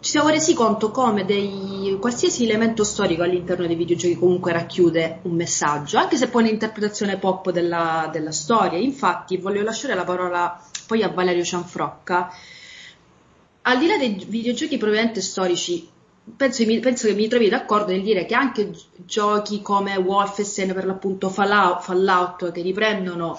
[0.00, 5.34] ci siamo resi conto come dei, qualsiasi elemento storico all'interno dei videogiochi comunque racchiude un
[5.34, 8.78] messaggio, anche se poi un'interpretazione pop della, della storia.
[8.78, 12.32] Infatti voglio lasciare la parola poi a Valerio Cianfrocca.
[13.62, 15.86] Al di là dei videogiochi propriamente storici,
[16.34, 18.72] penso, penso, che mi trovi d'accordo nel dire che anche
[19.04, 23.38] giochi come Wolfenstein, per l'appunto Fallout, Fallout che riprendono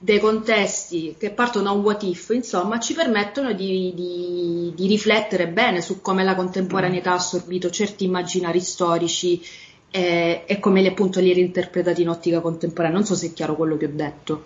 [0.00, 5.48] dei contesti che partono da un what if, insomma, ci permettono di, di, di riflettere
[5.48, 9.42] bene su come la contemporaneità ha assorbito certi immaginari storici
[9.90, 12.96] e, e come li, appunto li reinterpretati in ottica contemporanea.
[12.96, 14.44] Non so se è chiaro quello che ho detto.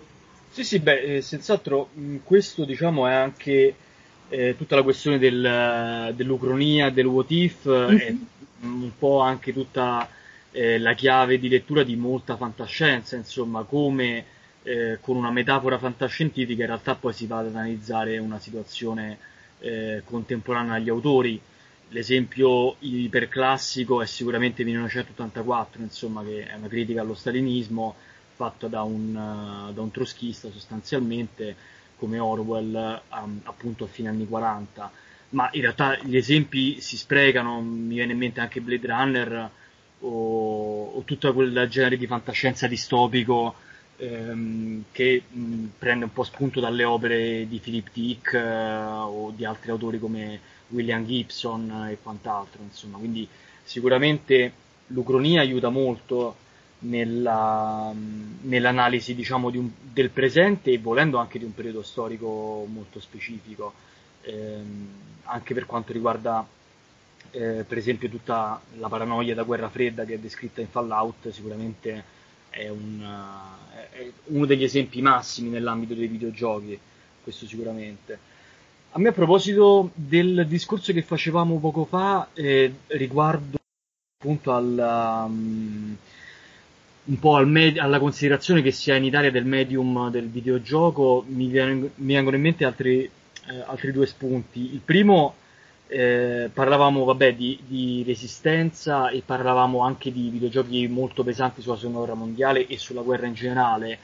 [0.49, 1.89] Sì, sì, beh, eh, senz'altro
[2.23, 3.75] questo diciamo è anche
[4.29, 7.97] eh, tutta la questione del, dell'ucronia, del what if, mm-hmm.
[7.97, 8.15] è
[8.61, 10.09] un po' anche tutta
[10.51, 14.25] eh, la chiave di lettura di molta fantascienza, insomma, come
[14.63, 19.17] eh, con una metafora fantascientifica in realtà poi si va ad analizzare una situazione
[19.59, 21.39] eh, contemporanea agli autori.
[21.89, 27.95] L'esempio iperclassico è sicuramente 1984, insomma, che è una critica allo stalinismo
[28.35, 29.13] fatta da un,
[29.73, 31.55] da un troschista sostanzialmente
[31.97, 34.91] come Orwell um, appunto a fine anni 40
[35.29, 39.49] ma in realtà gli esempi si sprecano mi viene in mente anche Blade Runner
[39.99, 43.55] o, o tutta quel genere di fantascienza distopico
[44.03, 49.45] ehm, che mh, prende un po' spunto dalle opere di Philip Dick eh, o di
[49.45, 50.39] altri autori come
[50.69, 53.27] William Gibson e quant'altro, insomma, quindi
[53.63, 54.51] sicuramente
[54.87, 56.35] l'ucronia aiuta molto
[56.79, 57.93] nella,
[58.41, 63.73] nell'analisi diciamo, un, del presente e volendo anche di un periodo storico molto specifico,
[64.21, 64.87] ehm,
[65.23, 66.45] anche per quanto riguarda
[67.31, 72.21] eh, per esempio tutta la paranoia da guerra fredda che è descritta in Fallout, sicuramente
[72.53, 73.03] è, un,
[73.91, 76.79] è uno degli esempi massimi nell'ambito dei videogiochi,
[77.23, 78.31] questo sicuramente.
[78.91, 83.57] A me a proposito del discorso che facevamo poco fa eh, riguardo
[84.19, 85.97] appunto al, um,
[87.05, 91.25] un po' al med- alla considerazione che si ha in Italia del medium del videogioco,
[91.27, 94.73] mi, viene, mi vengono in mente altri, eh, altri due spunti.
[94.73, 95.35] Il primo
[95.87, 101.99] eh, parlavamo vabbè, di, di, resistenza e parlavamo anche di videogiochi molto pesanti sulla seconda
[101.99, 103.99] guerra mondiale e sulla guerra in generale.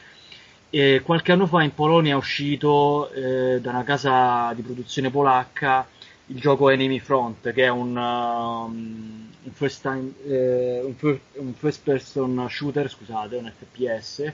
[0.70, 5.88] E qualche anno fa in Polonia è uscito eh, da una casa di produzione polacca
[6.30, 11.54] il gioco Enemy Front, che è un, um, un, first, time, eh, un, first, un
[11.54, 14.32] first, person shooter, scusate, un FPS,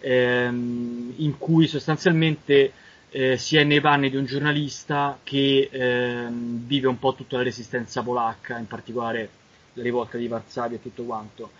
[0.00, 2.72] ehm, in cui sostanzialmente
[3.10, 8.02] eh, è nei panni di un giornalista che eh, vive un po' tutta la resistenza
[8.02, 9.28] polacca, in particolare
[9.74, 11.50] la rivolta di Varsavia e tutto quanto.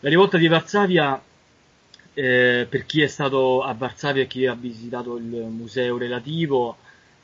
[0.00, 1.20] La rivolta di Varsavia,
[2.14, 6.76] eh, per chi è stato a Varsavia e chi ha visitato il museo relativo,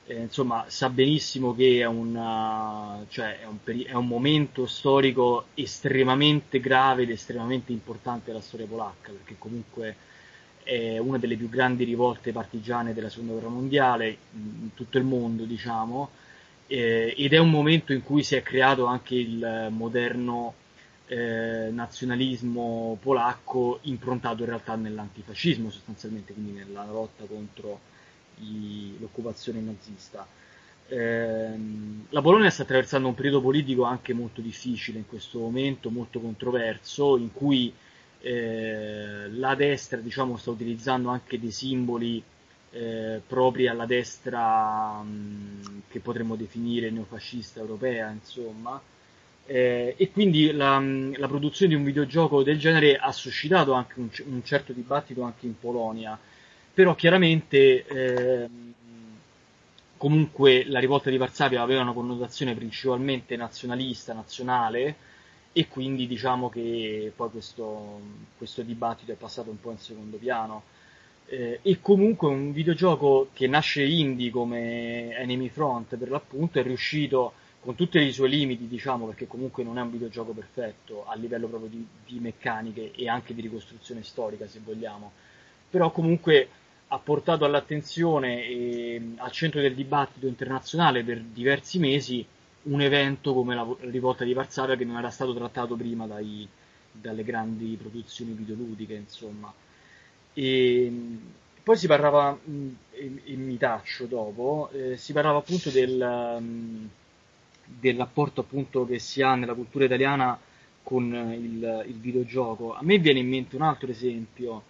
[0.07, 5.47] eh, insomma, sa benissimo che è, una, cioè, è, un peri- è un momento storico
[5.55, 9.97] estremamente grave ed estremamente importante della storia polacca, perché comunque
[10.71, 15.43] è una delle più grandi rivolte partigiane della seconda guerra mondiale in tutto il mondo,
[15.43, 16.11] diciamo,
[16.69, 20.55] eh, ed è un momento in cui si è creato anche il moderno
[21.09, 27.81] eh, nazionalismo polacco improntato in realtà nell'antifascismo sostanzialmente, quindi nella lotta contro
[28.37, 30.25] i, l'occupazione nazista.
[30.87, 31.51] Eh,
[32.11, 37.17] la Polonia sta attraversando un periodo politico anche molto difficile in questo momento, molto controverso,
[37.17, 37.75] in cui
[38.21, 42.23] eh, la destra diciamo, sta utilizzando anche dei simboli
[42.73, 48.81] eh, propri alla destra mh, che potremmo definire neofascista europea, insomma.
[49.47, 54.09] Eh, e quindi la, la, produzione di un videogioco del genere ha suscitato anche un,
[54.27, 56.17] un certo dibattito anche in Polonia,
[56.73, 58.73] però chiaramente ehm,
[59.97, 64.97] comunque la rivolta di Varsavia aveva una connotazione principalmente nazionalista, nazionale,
[65.53, 68.01] e quindi diciamo che poi questo,
[68.37, 70.63] questo dibattito è passato un po' in secondo piano.
[71.27, 77.33] Eh, e comunque un videogioco che nasce indie come Enemy Front per l'appunto è riuscito
[77.61, 81.47] con tutti i suoi limiti, diciamo, perché comunque non è un videogioco perfetto a livello
[81.47, 85.13] proprio di, di meccaniche e anche di ricostruzione storica, se vogliamo,
[85.69, 86.49] però comunque
[86.89, 92.27] ha portato all'attenzione e al centro del dibattito internazionale per diversi mesi
[92.63, 96.47] un evento come la rivolta di Varsavia che non era stato trattato prima dai,
[96.93, 99.53] dalle grandi produzioni videoludiche, insomma.
[100.33, 100.93] E,
[101.63, 102.39] poi si parlava,
[102.93, 106.43] e, e, mi taccio dopo, eh, si parlava appunto del,
[107.65, 110.39] del rapporto appunto che si ha nella cultura italiana
[110.83, 112.75] con il, il, videogioco.
[112.75, 114.63] A me viene in mente un altro esempio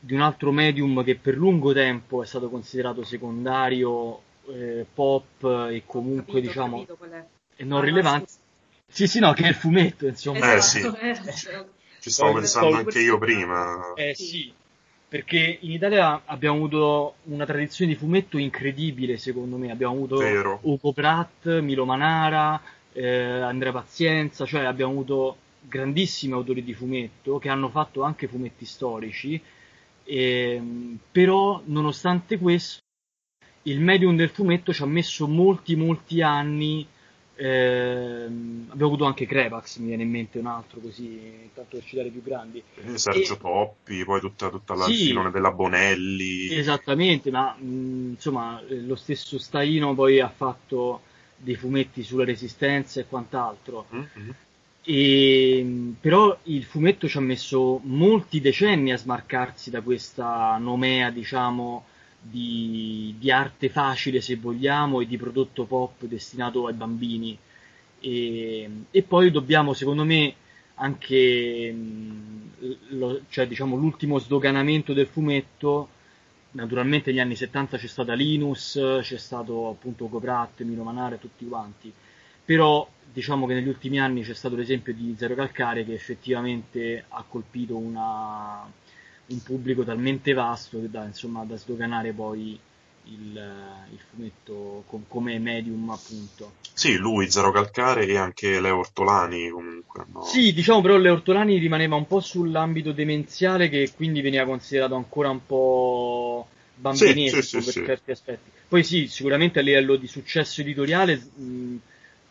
[0.00, 5.82] di un altro medium che per lungo tempo è stato considerato secondario, eh, pop e
[5.86, 6.86] comunque capito, diciamo
[7.56, 8.32] e non ah, rilevante.
[8.86, 10.54] Sì, sì, no, che è il fumetto, insomma.
[10.54, 11.48] Esatto, eh sì.
[11.48, 11.64] Eh,
[12.00, 13.92] Ci stavo pensando anche io prima.
[13.94, 14.52] Eh sì,
[15.08, 19.70] perché in Italia abbiamo avuto una tradizione di fumetto incredibile, secondo me.
[19.70, 20.58] Abbiamo avuto Vero.
[20.62, 22.60] Ugo Pratt, Milo Manara,
[22.92, 28.66] eh, Andrea Pazienza, cioè abbiamo avuto grandissimi autori di fumetto che hanno fatto anche fumetti
[28.66, 29.40] storici,
[30.04, 30.62] e,
[31.10, 32.82] però nonostante questo
[33.64, 36.86] il medium del fumetto ci ha messo molti molti anni
[37.36, 42.08] eh, abbiamo avuto anche Crevax, mi viene in mente un altro così, tanto per citare
[42.08, 42.62] più grandi.
[42.76, 43.38] Eh, Sergio e...
[43.38, 46.54] Toppi, poi tutta, tutta la sì, filone della Bonelli.
[46.54, 51.02] Esattamente, ma mh, insomma eh, lo stesso Staino poi ha fatto
[51.36, 53.86] dei fumetti sulla resistenza e quant'altro.
[53.92, 54.30] Mm-hmm.
[54.86, 61.84] E, però il fumetto ci ha messo molti decenni a smarcarsi da questa nomea, diciamo,
[62.30, 67.36] di, di, arte facile se vogliamo e di prodotto pop destinato ai bambini.
[68.00, 70.34] E, e poi dobbiamo secondo me
[70.76, 71.74] anche
[72.88, 75.88] lo, cioè, diciamo, l'ultimo sdoganamento del fumetto.
[76.52, 81.92] Naturalmente negli anni 70 c'è stata Linus c'è stato appunto Coprat, Mino Manare tutti quanti.
[82.44, 87.24] Però diciamo che negli ultimi anni c'è stato l'esempio di Zero Calcare che effettivamente ha
[87.28, 88.70] colpito una
[89.26, 92.58] un pubblico talmente vasto che da, insomma, da sdoganare poi
[93.04, 93.52] il,
[93.90, 96.52] il fumetto com- come medium appunto.
[96.72, 100.04] Sì, lui, Zero Calcare e anche Leo Ortolani comunque.
[100.12, 100.24] No?
[100.24, 105.30] Sì, diciamo però Leo Ortolani rimaneva un po' sull'ambito demenziale che quindi veniva considerato ancora
[105.30, 108.50] un po' bambinesco sì, sì, sì, per certi aspetti.
[108.68, 111.76] Poi sì, sicuramente a livello di successo editoriale mh,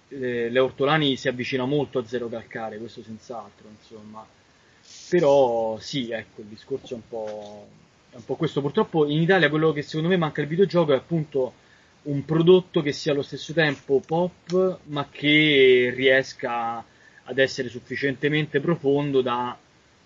[0.10, 4.26] eh, Leo Ortolani si avvicina molto a Zero Calcare, questo senz'altro, insomma
[5.18, 7.68] però sì, ecco, il discorso è un, po',
[8.10, 8.62] è un po' questo.
[8.62, 11.54] Purtroppo in Italia quello che secondo me manca il videogioco è appunto
[12.04, 16.84] un prodotto che sia allo stesso tempo pop, ma che riesca
[17.26, 19.56] ad essere sufficientemente profondo da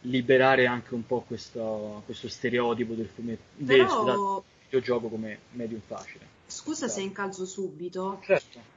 [0.02, 4.04] liberare anche un po' questo, questo stereotipo del, fumetto, Però...
[4.04, 6.26] del videogioco come medium facile.
[6.48, 8.20] Scusa se incalzo subito.
[8.24, 8.76] Certo.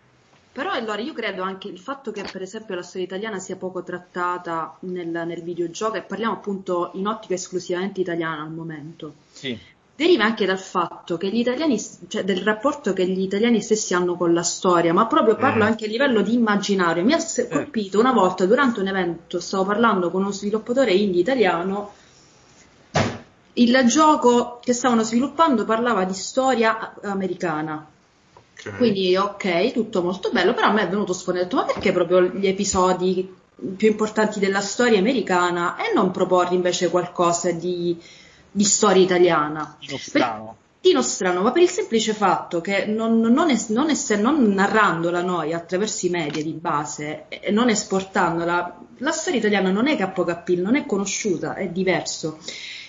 [0.61, 3.83] Però allora io credo anche il fatto che per esempio la storia italiana sia poco
[3.83, 9.15] trattata nel, nel videogioco e parliamo appunto in ottica esclusivamente italiana al momento.
[9.33, 9.59] Sì.
[9.97, 14.17] Deriva anche dal fatto che gli italiani, cioè del rapporto che gli italiani stessi hanno
[14.17, 15.69] con la storia, ma proprio parlo eh.
[15.69, 17.05] anche a livello di immaginario.
[17.05, 17.49] Mi ha eh.
[17.49, 21.93] colpito una volta durante un evento, stavo parlando con uno sviluppatore indie italiano
[23.55, 27.87] il gioco che stavano sviluppando parlava di storia americana
[28.61, 28.77] Okay.
[28.77, 32.47] Quindi ok, tutto molto bello, però a me è venuto spontaneo, ma perché proprio gli
[32.47, 33.39] episodi
[33.77, 37.99] più importanti della storia americana e non proporre invece qualcosa di,
[38.51, 39.77] di storia italiana?
[39.79, 40.57] Di strano.
[40.81, 45.21] di nostrano, ma per il semplice fatto che non, non, es, non, es, non narrandola
[45.23, 50.61] noi attraverso i media di base e non esportandola, la storia italiana non è appeal,
[50.61, 52.39] non è conosciuta, è diverso.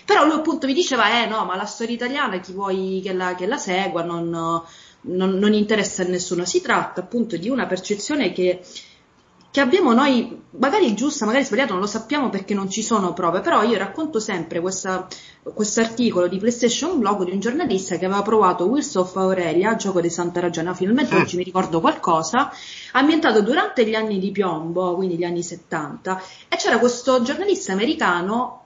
[0.05, 3.35] Però lui appunto mi diceva, eh no, ma la storia italiana chi vuoi che la,
[3.35, 4.63] che la segua non,
[5.01, 6.45] non, non interessa a nessuno.
[6.45, 8.61] Si tratta appunto di una percezione che,
[9.51, 13.41] che abbiamo noi, magari giusta, magari sbagliata, non lo sappiamo perché non ci sono prove,
[13.41, 15.07] però io racconto sempre questo
[15.81, 20.09] articolo di PlayStation Blog di un giornalista che aveva provato Wheels of Aurelia, gioco di
[20.09, 22.51] Santa Ragione, finalmente oggi mi ricordo qualcosa,
[22.93, 28.60] ambientato durante gli anni di piombo, quindi gli anni 70, e c'era questo giornalista americano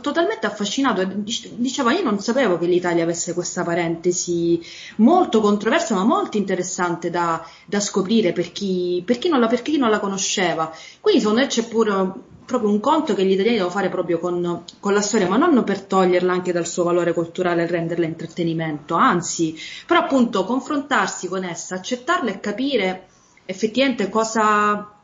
[0.00, 1.04] totalmente affascinato.
[1.04, 4.60] Diceva io non sapevo che l'Italia avesse questa parentesi
[4.96, 9.76] molto controversa ma molto interessante da, da scoprire per chi, per, chi la, per chi,
[9.78, 10.72] non la, conosceva.
[11.00, 12.12] Quindi secondo me c'è pure
[12.44, 15.64] proprio un conto che gli italiani devono fare proprio con, con, la storia ma non
[15.64, 18.94] per toglierla anche dal suo valore culturale e renderla intrattenimento.
[18.94, 19.56] Anzi
[19.86, 23.06] però appunto confrontarsi con essa accettarla e capire
[23.44, 24.98] effettivamente cosa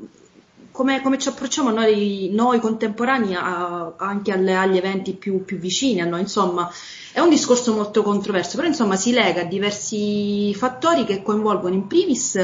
[0.73, 6.01] come, come, ci approcciamo noi, noi contemporanei a, anche alle, agli eventi più, più, vicini
[6.01, 6.71] a noi, insomma,
[7.13, 11.87] è un discorso molto controverso, però insomma si lega a diversi fattori che coinvolgono in
[11.87, 12.37] primis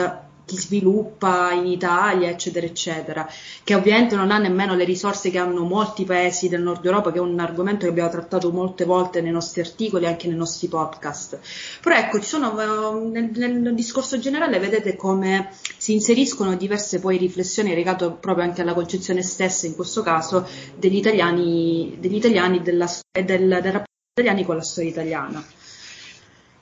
[0.49, 3.31] chi sviluppa in Italia, eccetera, eccetera,
[3.63, 7.19] che ovviamente non ha nemmeno le risorse che hanno molti paesi del nord Europa, che
[7.19, 10.69] è un argomento che abbiamo trattato molte volte nei nostri articoli e anche nei nostri
[10.69, 11.39] podcast.
[11.83, 13.31] Però ecco, sono, eh, nel,
[13.61, 19.23] nel discorso generale vedete come si inseriscono diverse poi riflessioni legate proprio anche alla concezione
[19.23, 24.57] stessa, in questo caso, degli italiani, degli italiani della, e del, del rapporto italiani con
[24.57, 25.45] la storia italiana.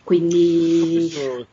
[0.03, 1.09] Quindi...
[1.11, 1.47] Sì,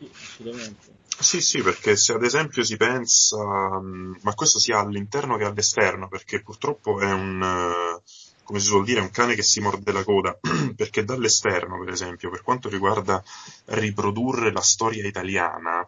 [1.24, 6.42] Sì, sì, perché se ad esempio si pensa, ma questo sia all'interno che all'esterno, perché
[6.42, 7.98] purtroppo è un,
[8.44, 10.38] come si suol dire, un cane che si morde la coda,
[10.76, 13.24] perché dall'esterno, per esempio, per quanto riguarda
[13.68, 15.88] riprodurre la storia italiana,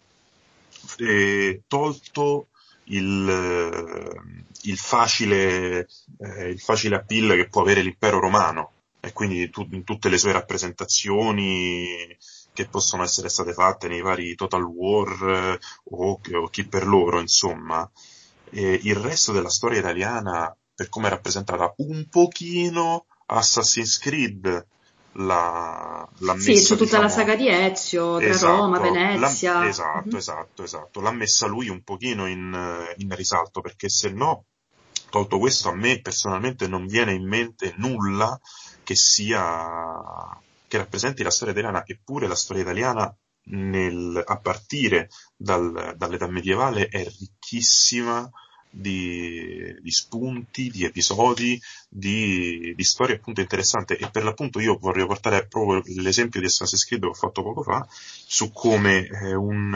[0.99, 2.47] eh, tolto
[2.85, 4.21] il,
[4.61, 8.71] il, facile, eh, il facile appeal che può avere l'impero romano,
[9.01, 12.07] e quindi tu, in tutte le sue rappresentazioni
[12.55, 15.59] che possono essere state fatte nei vari Total War eh,
[15.91, 17.87] o, o, chi per loro, insomma.
[18.49, 24.67] E il resto della storia italiana per come è rappresentata un pochino Assassin's Creed
[25.17, 29.67] la, l'ha messa, sì, c'è tutta diciamo, la saga di Ezio tra esatto, Roma, Venezia.
[29.67, 30.17] Esatto, mm-hmm.
[30.17, 31.01] esatto, esatto.
[31.01, 34.45] L'ha messa lui un pochino in, in risalto perché se no,
[35.09, 38.39] tolto questo, a me personalmente non viene in mente nulla
[38.83, 40.37] che sia
[40.75, 43.15] che rappresenti la storia italiana, eppure la storia italiana
[43.47, 48.29] nel, a partire dal, dall'età medievale è ricchissima
[48.69, 53.93] di, di spunti, di episodi, di, di, storie appunto interessanti.
[53.93, 57.63] E per l'appunto io vorrei portare proprio l'esempio di Assassin's Creed che ho fatto poco
[57.63, 59.73] fa su come eh, un,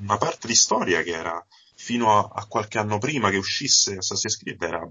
[0.00, 1.44] una parte di storia che era
[1.74, 4.88] fino a, a, qualche anno prima che uscisse Assassin's Creed era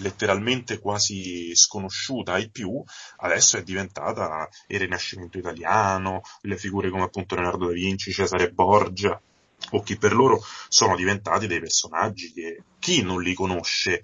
[0.00, 2.82] letteralmente quasi sconosciuta ai più,
[3.18, 9.20] adesso è diventata il Rinascimento italiano, le figure come appunto Leonardo da Vinci, Cesare Borgia,
[9.70, 14.02] o chi per loro sono diventati dei personaggi che chi non li conosce,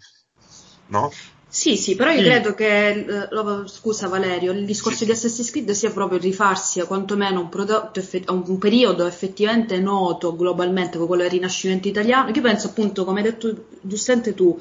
[0.87, 1.13] no?
[1.55, 2.25] Sì, sì, però io sì.
[2.25, 3.29] credo che, eh,
[3.67, 5.05] scusa Valerio, il discorso sì.
[5.05, 10.35] di Assassin's Creed sia proprio rifarsi a quantomeno un, prodotto, a un periodo effettivamente noto
[10.35, 12.31] globalmente, come quello del Rinascimento italiano.
[12.31, 14.61] Io penso appunto, come hai detto giustamente tu,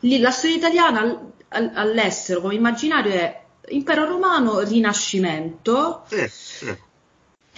[0.00, 6.04] lì, la storia italiana all'estero come immaginario è impero romano, rinascimento.
[6.08, 6.84] Sì, sì.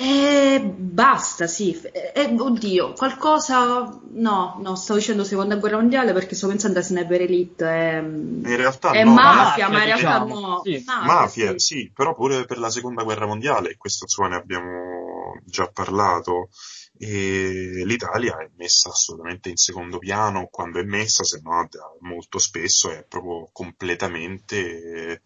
[0.01, 1.73] E basta, sì.
[1.73, 3.99] E, oddio, qualcosa.
[4.13, 7.67] No, no, stavo dicendo seconda guerra mondiale perché sto pensando a Sniper Elite.
[7.67, 10.41] È, in realtà è no, mafia, ma in realtà diciamo.
[10.41, 10.61] no.
[10.63, 10.85] Sì.
[10.87, 11.59] Mafia, mafia sì.
[11.59, 11.93] sì.
[11.93, 16.51] però pure per la seconda guerra mondiale, questo insomma ne abbiamo già parlato.
[16.99, 21.69] E l'Italia è messa assolutamente in secondo piano quando è messa, se no
[22.01, 25.21] molto spesso è proprio completamente eh,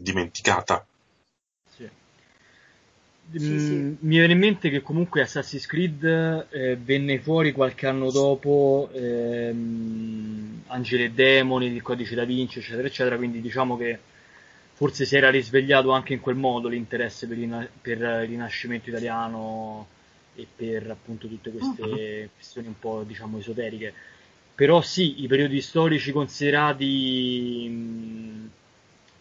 [0.00, 0.84] dimenticata
[3.38, 3.72] sì, sì.
[3.74, 6.02] Mm, mi viene in mente che comunque Assassin's Creed
[6.50, 12.88] eh, venne fuori qualche anno dopo ehm, Angeli e Demoni, il Codice da Vinci, eccetera,
[12.88, 13.98] eccetera, quindi diciamo che
[14.72, 19.86] forse si era risvegliato anche in quel modo l'interesse per, per il Rinascimento italiano
[20.34, 22.28] e per appunto tutte queste uh-huh.
[22.34, 23.92] questioni un po' diciamo esoteriche.
[24.54, 28.46] Però sì, i periodi storici considerati mh, mm,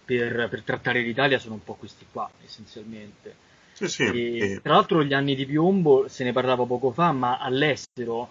[0.05, 3.47] per, per trattare l'Italia sono un po' questi qua, essenzialmente.
[3.73, 4.03] Sì, sì.
[4.03, 8.29] E, tra l'altro gli anni di piombo, se ne parlava poco fa, ma all'estero,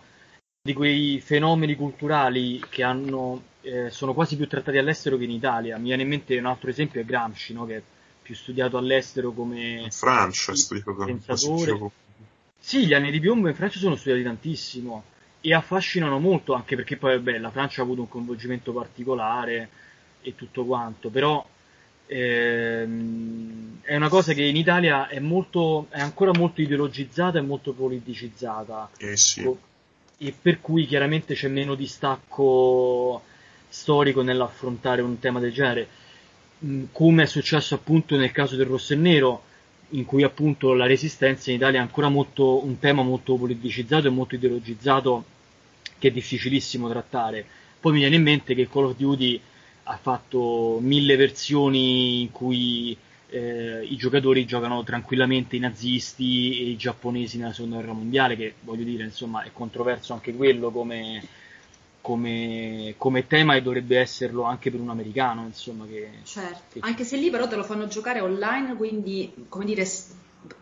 [0.61, 5.79] di quei fenomeni culturali che hanno, eh, sono quasi più trattati all'estero che in Italia.
[5.79, 7.65] Mi viene in mente un altro esempio è Gramsci, no?
[7.65, 7.83] che è
[8.21, 10.53] più studiato all'estero come in Francia,
[11.07, 11.91] pensatore.
[12.59, 15.05] Sì, gli anni di piombo in Francia sono studiati tantissimo
[15.41, 19.69] e affascinano molto, anche perché poi vabbè, la Francia ha avuto un coinvolgimento particolare
[20.21, 21.45] e tutto quanto, però
[22.11, 27.73] Ehm, è una cosa che in Italia è, molto, è ancora molto ideologizzata e molto
[27.73, 28.91] politicizzata.
[28.97, 29.49] Eh sì.
[30.21, 33.23] E per cui chiaramente c'è meno distacco
[33.69, 35.89] storico nell'affrontare un tema del genere.
[36.65, 39.43] Mm, come è successo appunto nel caso del rosso e nero,
[39.91, 44.11] in cui appunto la resistenza in Italia è ancora molto, un tema molto politicizzato e
[44.11, 45.25] molto ideologizzato
[45.99, 47.45] che è difficilissimo trattare.
[47.81, 49.41] Poi mi viene in mente che Call of Duty
[49.85, 52.97] ha fatto mille versioni in cui
[53.31, 58.55] eh, i giocatori giocano tranquillamente i nazisti e i giapponesi nella seconda guerra mondiale, che
[58.61, 61.23] voglio dire, insomma, è controverso anche quello come,
[62.09, 65.85] come, come tema e dovrebbe esserlo anche per un americano, insomma.
[65.85, 66.81] Che, certo, che...
[66.81, 69.87] anche se lì però te lo fanno giocare online, quindi, come dire,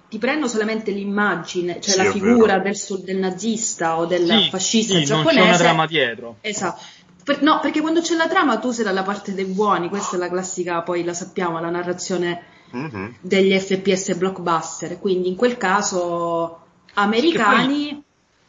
[0.09, 4.95] ti prendo solamente l'immagine, cioè sì, la figura del, del, nazista o del sì, fascista
[4.97, 5.39] sì, giapponese.
[5.39, 6.37] Non c'è una trama dietro.
[6.41, 6.83] Esatto
[7.23, 10.19] per, no, perché quando c'è la trama tu sei dalla parte dei buoni, questa è
[10.19, 12.43] la classica, poi la sappiamo, la narrazione
[12.75, 13.07] mm-hmm.
[13.21, 16.61] degli FPS blockbuster, quindi in quel caso
[16.95, 18.03] americani.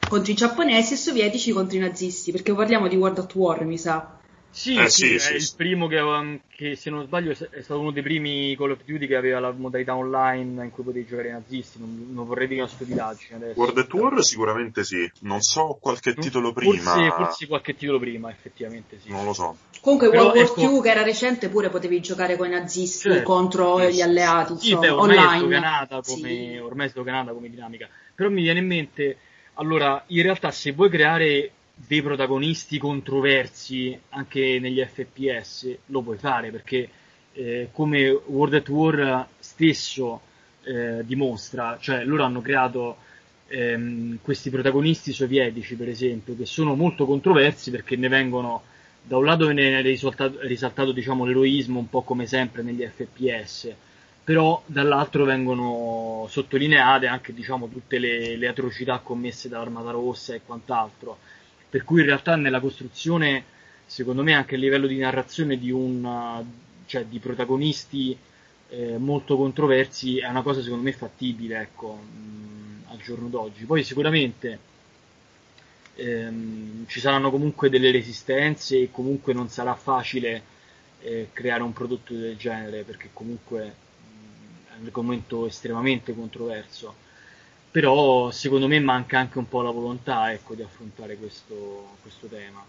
[0.08, 3.78] Contro i giapponesi e sovietici contro i nazisti, perché parliamo di World at War, mi
[3.78, 4.18] sa.
[4.58, 7.80] Sì, eh, sì, sì, è sì, il primo che, che, se non sbaglio, è stato
[7.80, 11.32] uno dei primi Call of Duty che aveva la modalità online in cui potevi giocare
[11.32, 11.78] nazisti.
[11.78, 13.60] Non, non vorrei dire una stupidaggine adesso.
[13.60, 15.08] World at War sicuramente sì.
[15.20, 16.74] Non so qualche titolo prima.
[16.74, 19.12] Forse, forse qualche titolo prima, effettivamente sì.
[19.12, 19.58] Non lo so.
[19.80, 20.62] Comunque Però, World War ecco...
[20.62, 24.56] II, che era recente, pure potevi giocare con i nazisti certo, contro sì, gli alleati.
[24.58, 25.88] Sì, beh, ormai online.
[25.88, 27.88] è come, ormai è sdoganata come dinamica.
[28.16, 29.18] Però mi viene in mente,
[29.58, 36.50] allora, in realtà se vuoi creare dei protagonisti controversi anche negli FPS lo puoi fare
[36.50, 36.90] perché
[37.34, 40.22] eh, come World at War stesso
[40.64, 42.98] eh, dimostra, cioè loro hanno creato
[43.48, 48.64] ehm, questi protagonisti sovietici per esempio che sono molto controversi perché ne vengono
[49.04, 53.74] da un lato viene risaltato, risaltato diciamo, l'eroismo un po' come sempre negli FPS
[54.28, 61.18] però dall'altro vengono sottolineate anche diciamo, tutte le, le atrocità commesse dall'Armata Rossa e quant'altro
[61.70, 63.46] per cui in realtà nella costruzione,
[63.86, 66.44] secondo me anche a livello di narrazione di, un,
[66.88, 68.18] cioè, di protagonisti
[68.68, 73.64] eh, molto controversi è una cosa secondo me fattibile ecco, mh, al giorno d'oggi.
[73.64, 74.60] Poi sicuramente
[75.96, 80.42] ehm, ci saranno comunque delle resistenze e comunque non sarà facile
[81.00, 83.86] eh, creare un prodotto del genere perché comunque
[84.84, 87.06] argomento estremamente controverso
[87.78, 92.64] però secondo me manca anche un po' la volontà ecco, di affrontare questo, questo tema.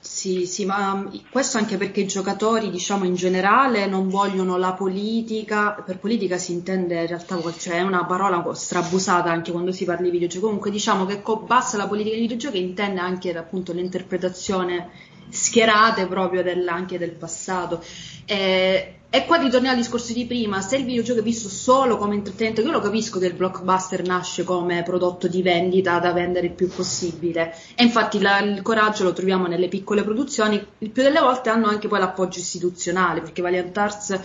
[0.00, 4.72] Sì, sì, ma um, questo anche perché i giocatori, diciamo in generale, non vogliono la
[4.72, 9.84] politica, per politica si intende in realtà, cioè è una parola strabusata anche quando si
[9.84, 14.90] parla di videogiochi, comunque diciamo che basta la politica dei videogiochi intende anche appunto l'interpretazione
[15.28, 17.80] schierate proprio del, anche del passato.
[18.24, 22.14] Eh, e qua ritorniamo al discorso di prima, se il videogioco è visto solo come
[22.14, 26.54] intrattenimento, io lo capisco che il blockbuster nasce come prodotto di vendita da vendere il
[26.54, 31.20] più possibile e infatti la, il coraggio lo troviamo nelle piccole produzioni, il più delle
[31.20, 34.18] volte hanno anche poi l'appoggio istituzionale, perché Valiant Arts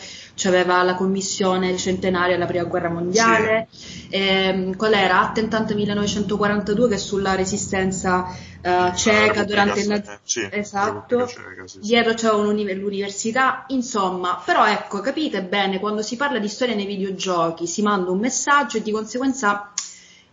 [0.45, 4.07] aveva la commissione centenaria della prima guerra mondiale, sì.
[4.07, 5.19] e, qual era?
[5.19, 8.33] Attentant 1942 che è sulla resistenza
[8.67, 10.19] uh, ceca durante il nazismo.
[10.23, 16.39] Sì, esatto, ceca, sì, dietro c'è l'università, insomma, però ecco, capite bene, quando si parla
[16.39, 19.71] di storia nei videogiochi si manda un messaggio e di conseguenza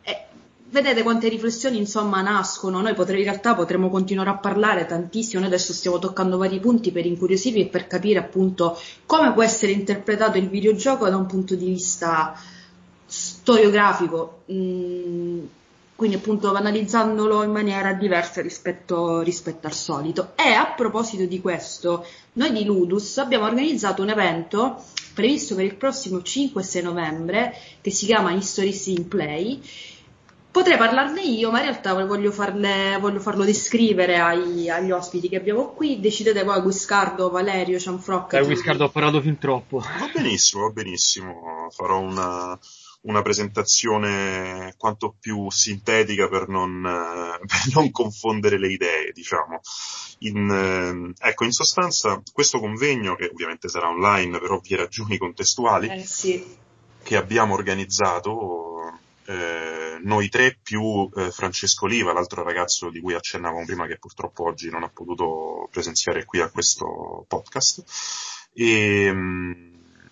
[0.02, 0.24] eh,
[0.70, 5.48] vedete quante riflessioni insomma nascono, noi potre, in realtà potremmo continuare a parlare tantissimo, noi
[5.48, 10.38] adesso stiamo toccando vari punti per incuriosirvi e per capire appunto come può essere interpretato
[10.38, 12.36] il videogioco da un punto di vista
[13.06, 14.42] storiografico.
[14.50, 15.44] Mm,
[15.96, 20.32] quindi appunto analizzandolo in maniera diversa rispetto, rispetto, al solito.
[20.34, 24.82] E a proposito di questo, noi di Ludus abbiamo organizzato un evento
[25.14, 29.62] previsto per il prossimo 5 6 novembre che si chiama Histories in Play.
[30.50, 35.36] Potrei parlarne io, ma in realtà voglio, farle, voglio farlo descrivere ai, agli ospiti che
[35.36, 35.98] abbiamo qui.
[35.98, 38.38] Decidete voi, Guiscardo, Valerio, Cianfrocca.
[38.38, 39.78] Eh, Guiscardo ha parlato fin troppo.
[39.78, 41.68] Va benissimo, va benissimo.
[41.70, 42.56] Farò una,
[43.04, 49.60] una presentazione quanto più sintetica per non, eh, per non confondere le idee, diciamo.
[50.20, 55.88] In, eh, ecco, in sostanza, questo convegno, che ovviamente sarà online per ovvie ragioni contestuali,
[55.88, 56.56] eh, sì.
[57.02, 63.64] che abbiamo organizzato eh, noi tre più eh, Francesco Liva, l'altro ragazzo di cui accennavamo
[63.64, 67.84] prima che purtroppo oggi non ha potuto presenziare qui a questo podcast.
[68.54, 69.06] E,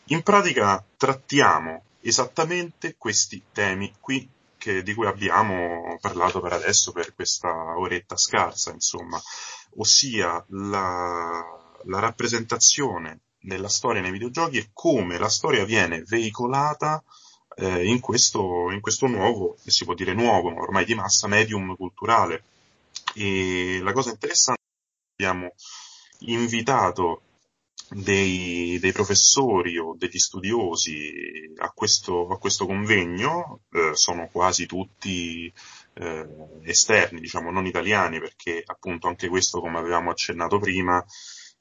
[0.06, 4.28] in pratica trattiamo esattamente questi temi qui
[4.58, 7.48] che, di cui abbiamo parlato per adesso, per questa
[7.78, 9.20] oretta scarsa, insomma,
[9.76, 11.42] ossia la,
[11.84, 17.02] la rappresentazione della storia nei videogiochi e come la storia viene veicolata
[17.56, 21.74] eh, in, questo, in questo nuovo, si può dire nuovo, ma ormai di massa, medium
[21.76, 22.44] culturale.
[23.14, 25.54] E la cosa interessante è che abbiamo
[26.20, 27.22] invitato
[27.94, 35.52] dei, dei, professori o degli studiosi a questo, a questo convegno, eh, sono quasi tutti
[35.94, 36.26] eh,
[36.62, 41.04] esterni, diciamo non italiani, perché appunto anche questo, come avevamo accennato prima,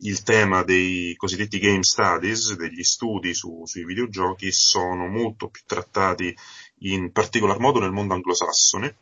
[0.03, 6.35] il tema dei cosiddetti game studies, degli studi su, sui videogiochi, sono molto più trattati
[6.79, 8.95] in particolar modo nel mondo anglosassone,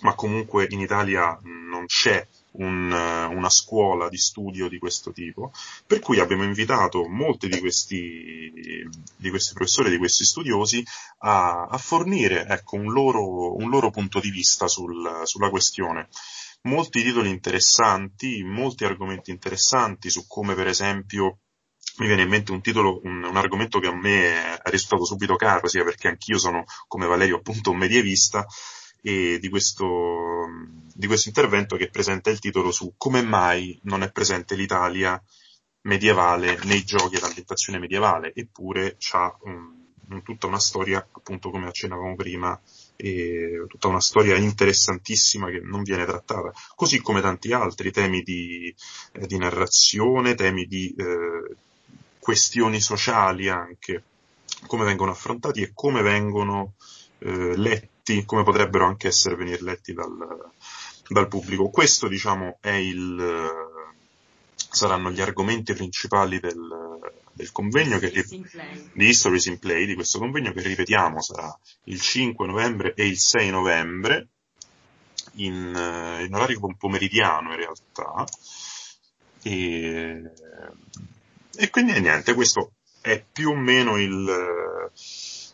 [0.00, 5.52] ma comunque in Italia non c'è un, una scuola di studio di questo tipo,
[5.86, 8.50] per cui abbiamo invitato molti di questi,
[9.16, 10.82] di questi professori, di questi studiosi
[11.18, 16.08] a, a fornire ecco, un, loro, un, loro, punto di vista sul, sulla questione.
[16.62, 21.38] Molti titoli interessanti, molti argomenti interessanti su come per esempio
[21.98, 25.36] mi viene in mente un titolo, un, un, argomento che a me è risultato subito
[25.36, 28.46] caro, sia perché anch'io sono, come Valerio, appunto un medievista,
[29.02, 30.46] e di questo,
[30.94, 35.22] di questo intervento che presenta il titolo su come mai non è presente l'Italia
[35.82, 42.16] medievale nei giochi ad ambientazione medievale, eppure ha um, tutta una storia, appunto come accennavamo
[42.16, 42.60] prima,
[42.96, 48.74] e tutta una storia interessantissima che non viene trattata, così come tanti altri temi di,
[49.12, 51.56] eh, di narrazione, temi di eh,
[52.18, 54.02] questioni sociali anche,
[54.66, 56.74] come vengono affrontati e come vengono
[57.18, 60.10] eh, letti, come potrebbero anche essere venire letti dal,
[61.08, 61.70] dal pubblico.
[61.70, 63.50] Questo diciamo è il,
[64.54, 66.98] saranno gli argomenti principali del,
[67.32, 72.46] del convegno che, di Histories in Play, di questo convegno che ripetiamo sarà il 5
[72.46, 74.28] novembre e il 6 novembre
[75.34, 78.24] in, in orario pomeridiano in realtà
[79.42, 80.22] e,
[81.56, 84.90] e quindi niente, questo è più o meno il,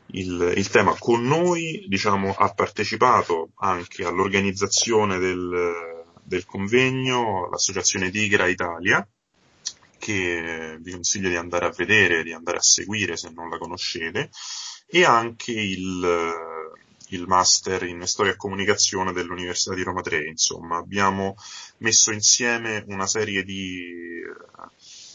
[0.07, 0.95] il, il, tema.
[0.99, 9.07] Con noi, diciamo, ha partecipato anche all'organizzazione del, del convegno l'associazione Tigra Italia,
[9.99, 14.31] che vi consiglio di andare a vedere, di andare a seguire se non la conoscete,
[14.87, 16.33] e anche il,
[17.09, 20.27] il master in storia e comunicazione dell'Università di Roma 3.
[20.29, 21.37] Insomma, abbiamo
[21.79, 23.83] messo insieme una serie di,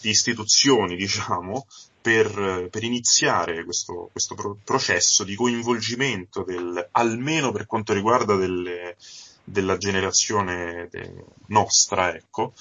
[0.02, 1.68] di istituzioni, diciamo,
[2.10, 8.96] per, per, iniziare questo, questo pro- processo di coinvolgimento del, almeno per quanto riguarda delle,
[9.44, 12.54] della generazione de- nostra, ecco,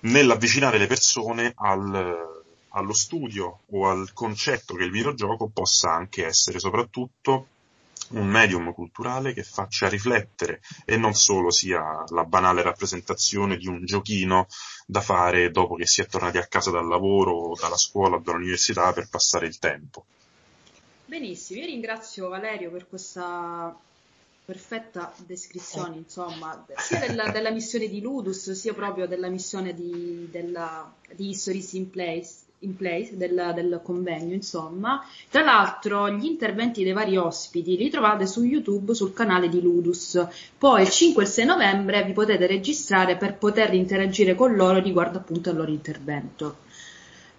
[0.00, 6.58] nell'avvicinare le persone al, allo studio o al concetto che il videogioco possa anche essere
[6.58, 7.46] soprattutto
[8.10, 13.84] un medium culturale che faccia riflettere e non solo sia la banale rappresentazione di un
[13.84, 14.46] giochino
[14.86, 18.92] da fare dopo che si è tornati a casa dal lavoro, dalla scuola o dall'università
[18.92, 20.04] per passare il tempo.
[21.04, 23.76] Benissimo, io ringrazio Valerio per questa
[24.44, 30.92] perfetta descrizione, insomma, sia della, della, missione di Ludus, sia proprio della missione di, della,
[31.14, 35.02] di Histories in Place, in place del, del, convegno, insomma.
[35.30, 40.26] Tra l'altro, gli interventi dei vari ospiti li trovate su YouTube sul canale di Ludus.
[40.58, 44.80] Poi il 5 e il 6 novembre vi potete registrare per poter interagire con loro
[44.80, 46.64] riguardo appunto al loro intervento.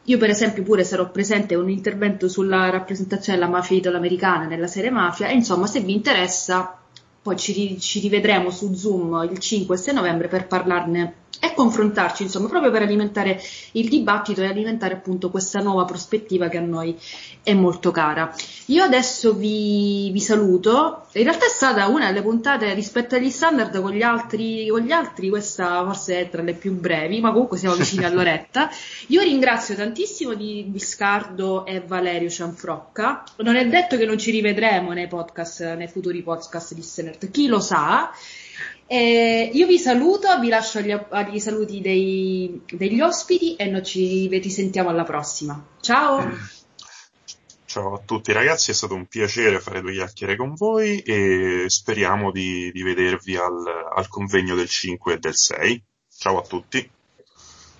[0.06, 4.68] Io per esempio pure sarò presente a un intervento sulla rappresentazione della mafia italo-americana nella
[4.68, 6.80] serie Mafia e insomma se vi interessa
[7.22, 12.24] poi ci, ci rivedremo su Zoom il 5 e 6 novembre per parlarne e confrontarci,
[12.24, 13.40] insomma, proprio per alimentare
[13.74, 16.98] il dibattito e alimentare appunto questa nuova prospettiva che a noi
[17.44, 18.34] è molto cara.
[18.68, 23.80] Io adesso vi, vi saluto, in realtà è stata una delle puntate rispetto agli standard
[23.82, 27.58] con gli altri, con gli altri questa forse è tra le più brevi, ma comunque
[27.58, 28.70] siamo vicini all'oretta.
[29.08, 34.92] Io ringrazio tantissimo di Biscardo e Valerio Cianfrocca, non è detto che non ci rivedremo
[34.92, 38.12] nei podcast, nei futuri podcast di Senert, chi lo sa.
[38.86, 44.28] Eh, io vi saluto, vi lascio agli, agli saluti dei, degli ospiti e noi ci
[44.28, 45.62] risentiamo alla prossima.
[45.82, 46.56] Ciao!
[47.66, 52.32] Ciao a tutti ragazzi, è stato un piacere fare due chiacchiere con voi e speriamo
[52.32, 55.84] di, di vedervi al, al convegno del 5 e del 6.
[56.18, 56.90] Ciao a tutti!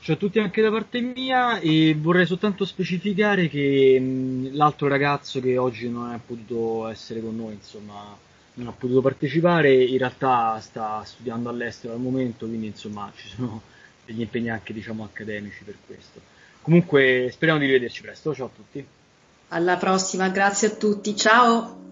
[0.02, 5.40] Ciao a tutti anche da parte mia e vorrei soltanto specificare che mh, l'altro ragazzo
[5.40, 8.18] che oggi non è potuto essere con noi, insomma,
[8.58, 13.62] non ha potuto partecipare, in realtà sta studiando all'estero al momento, quindi insomma ci sono
[14.06, 16.22] degli impegni anche diciamo accademici per questo.
[16.62, 18.86] Comunque speriamo di rivederci presto, ciao a tutti.
[19.50, 21.87] Alla prossima, grazie a tutti, ciao!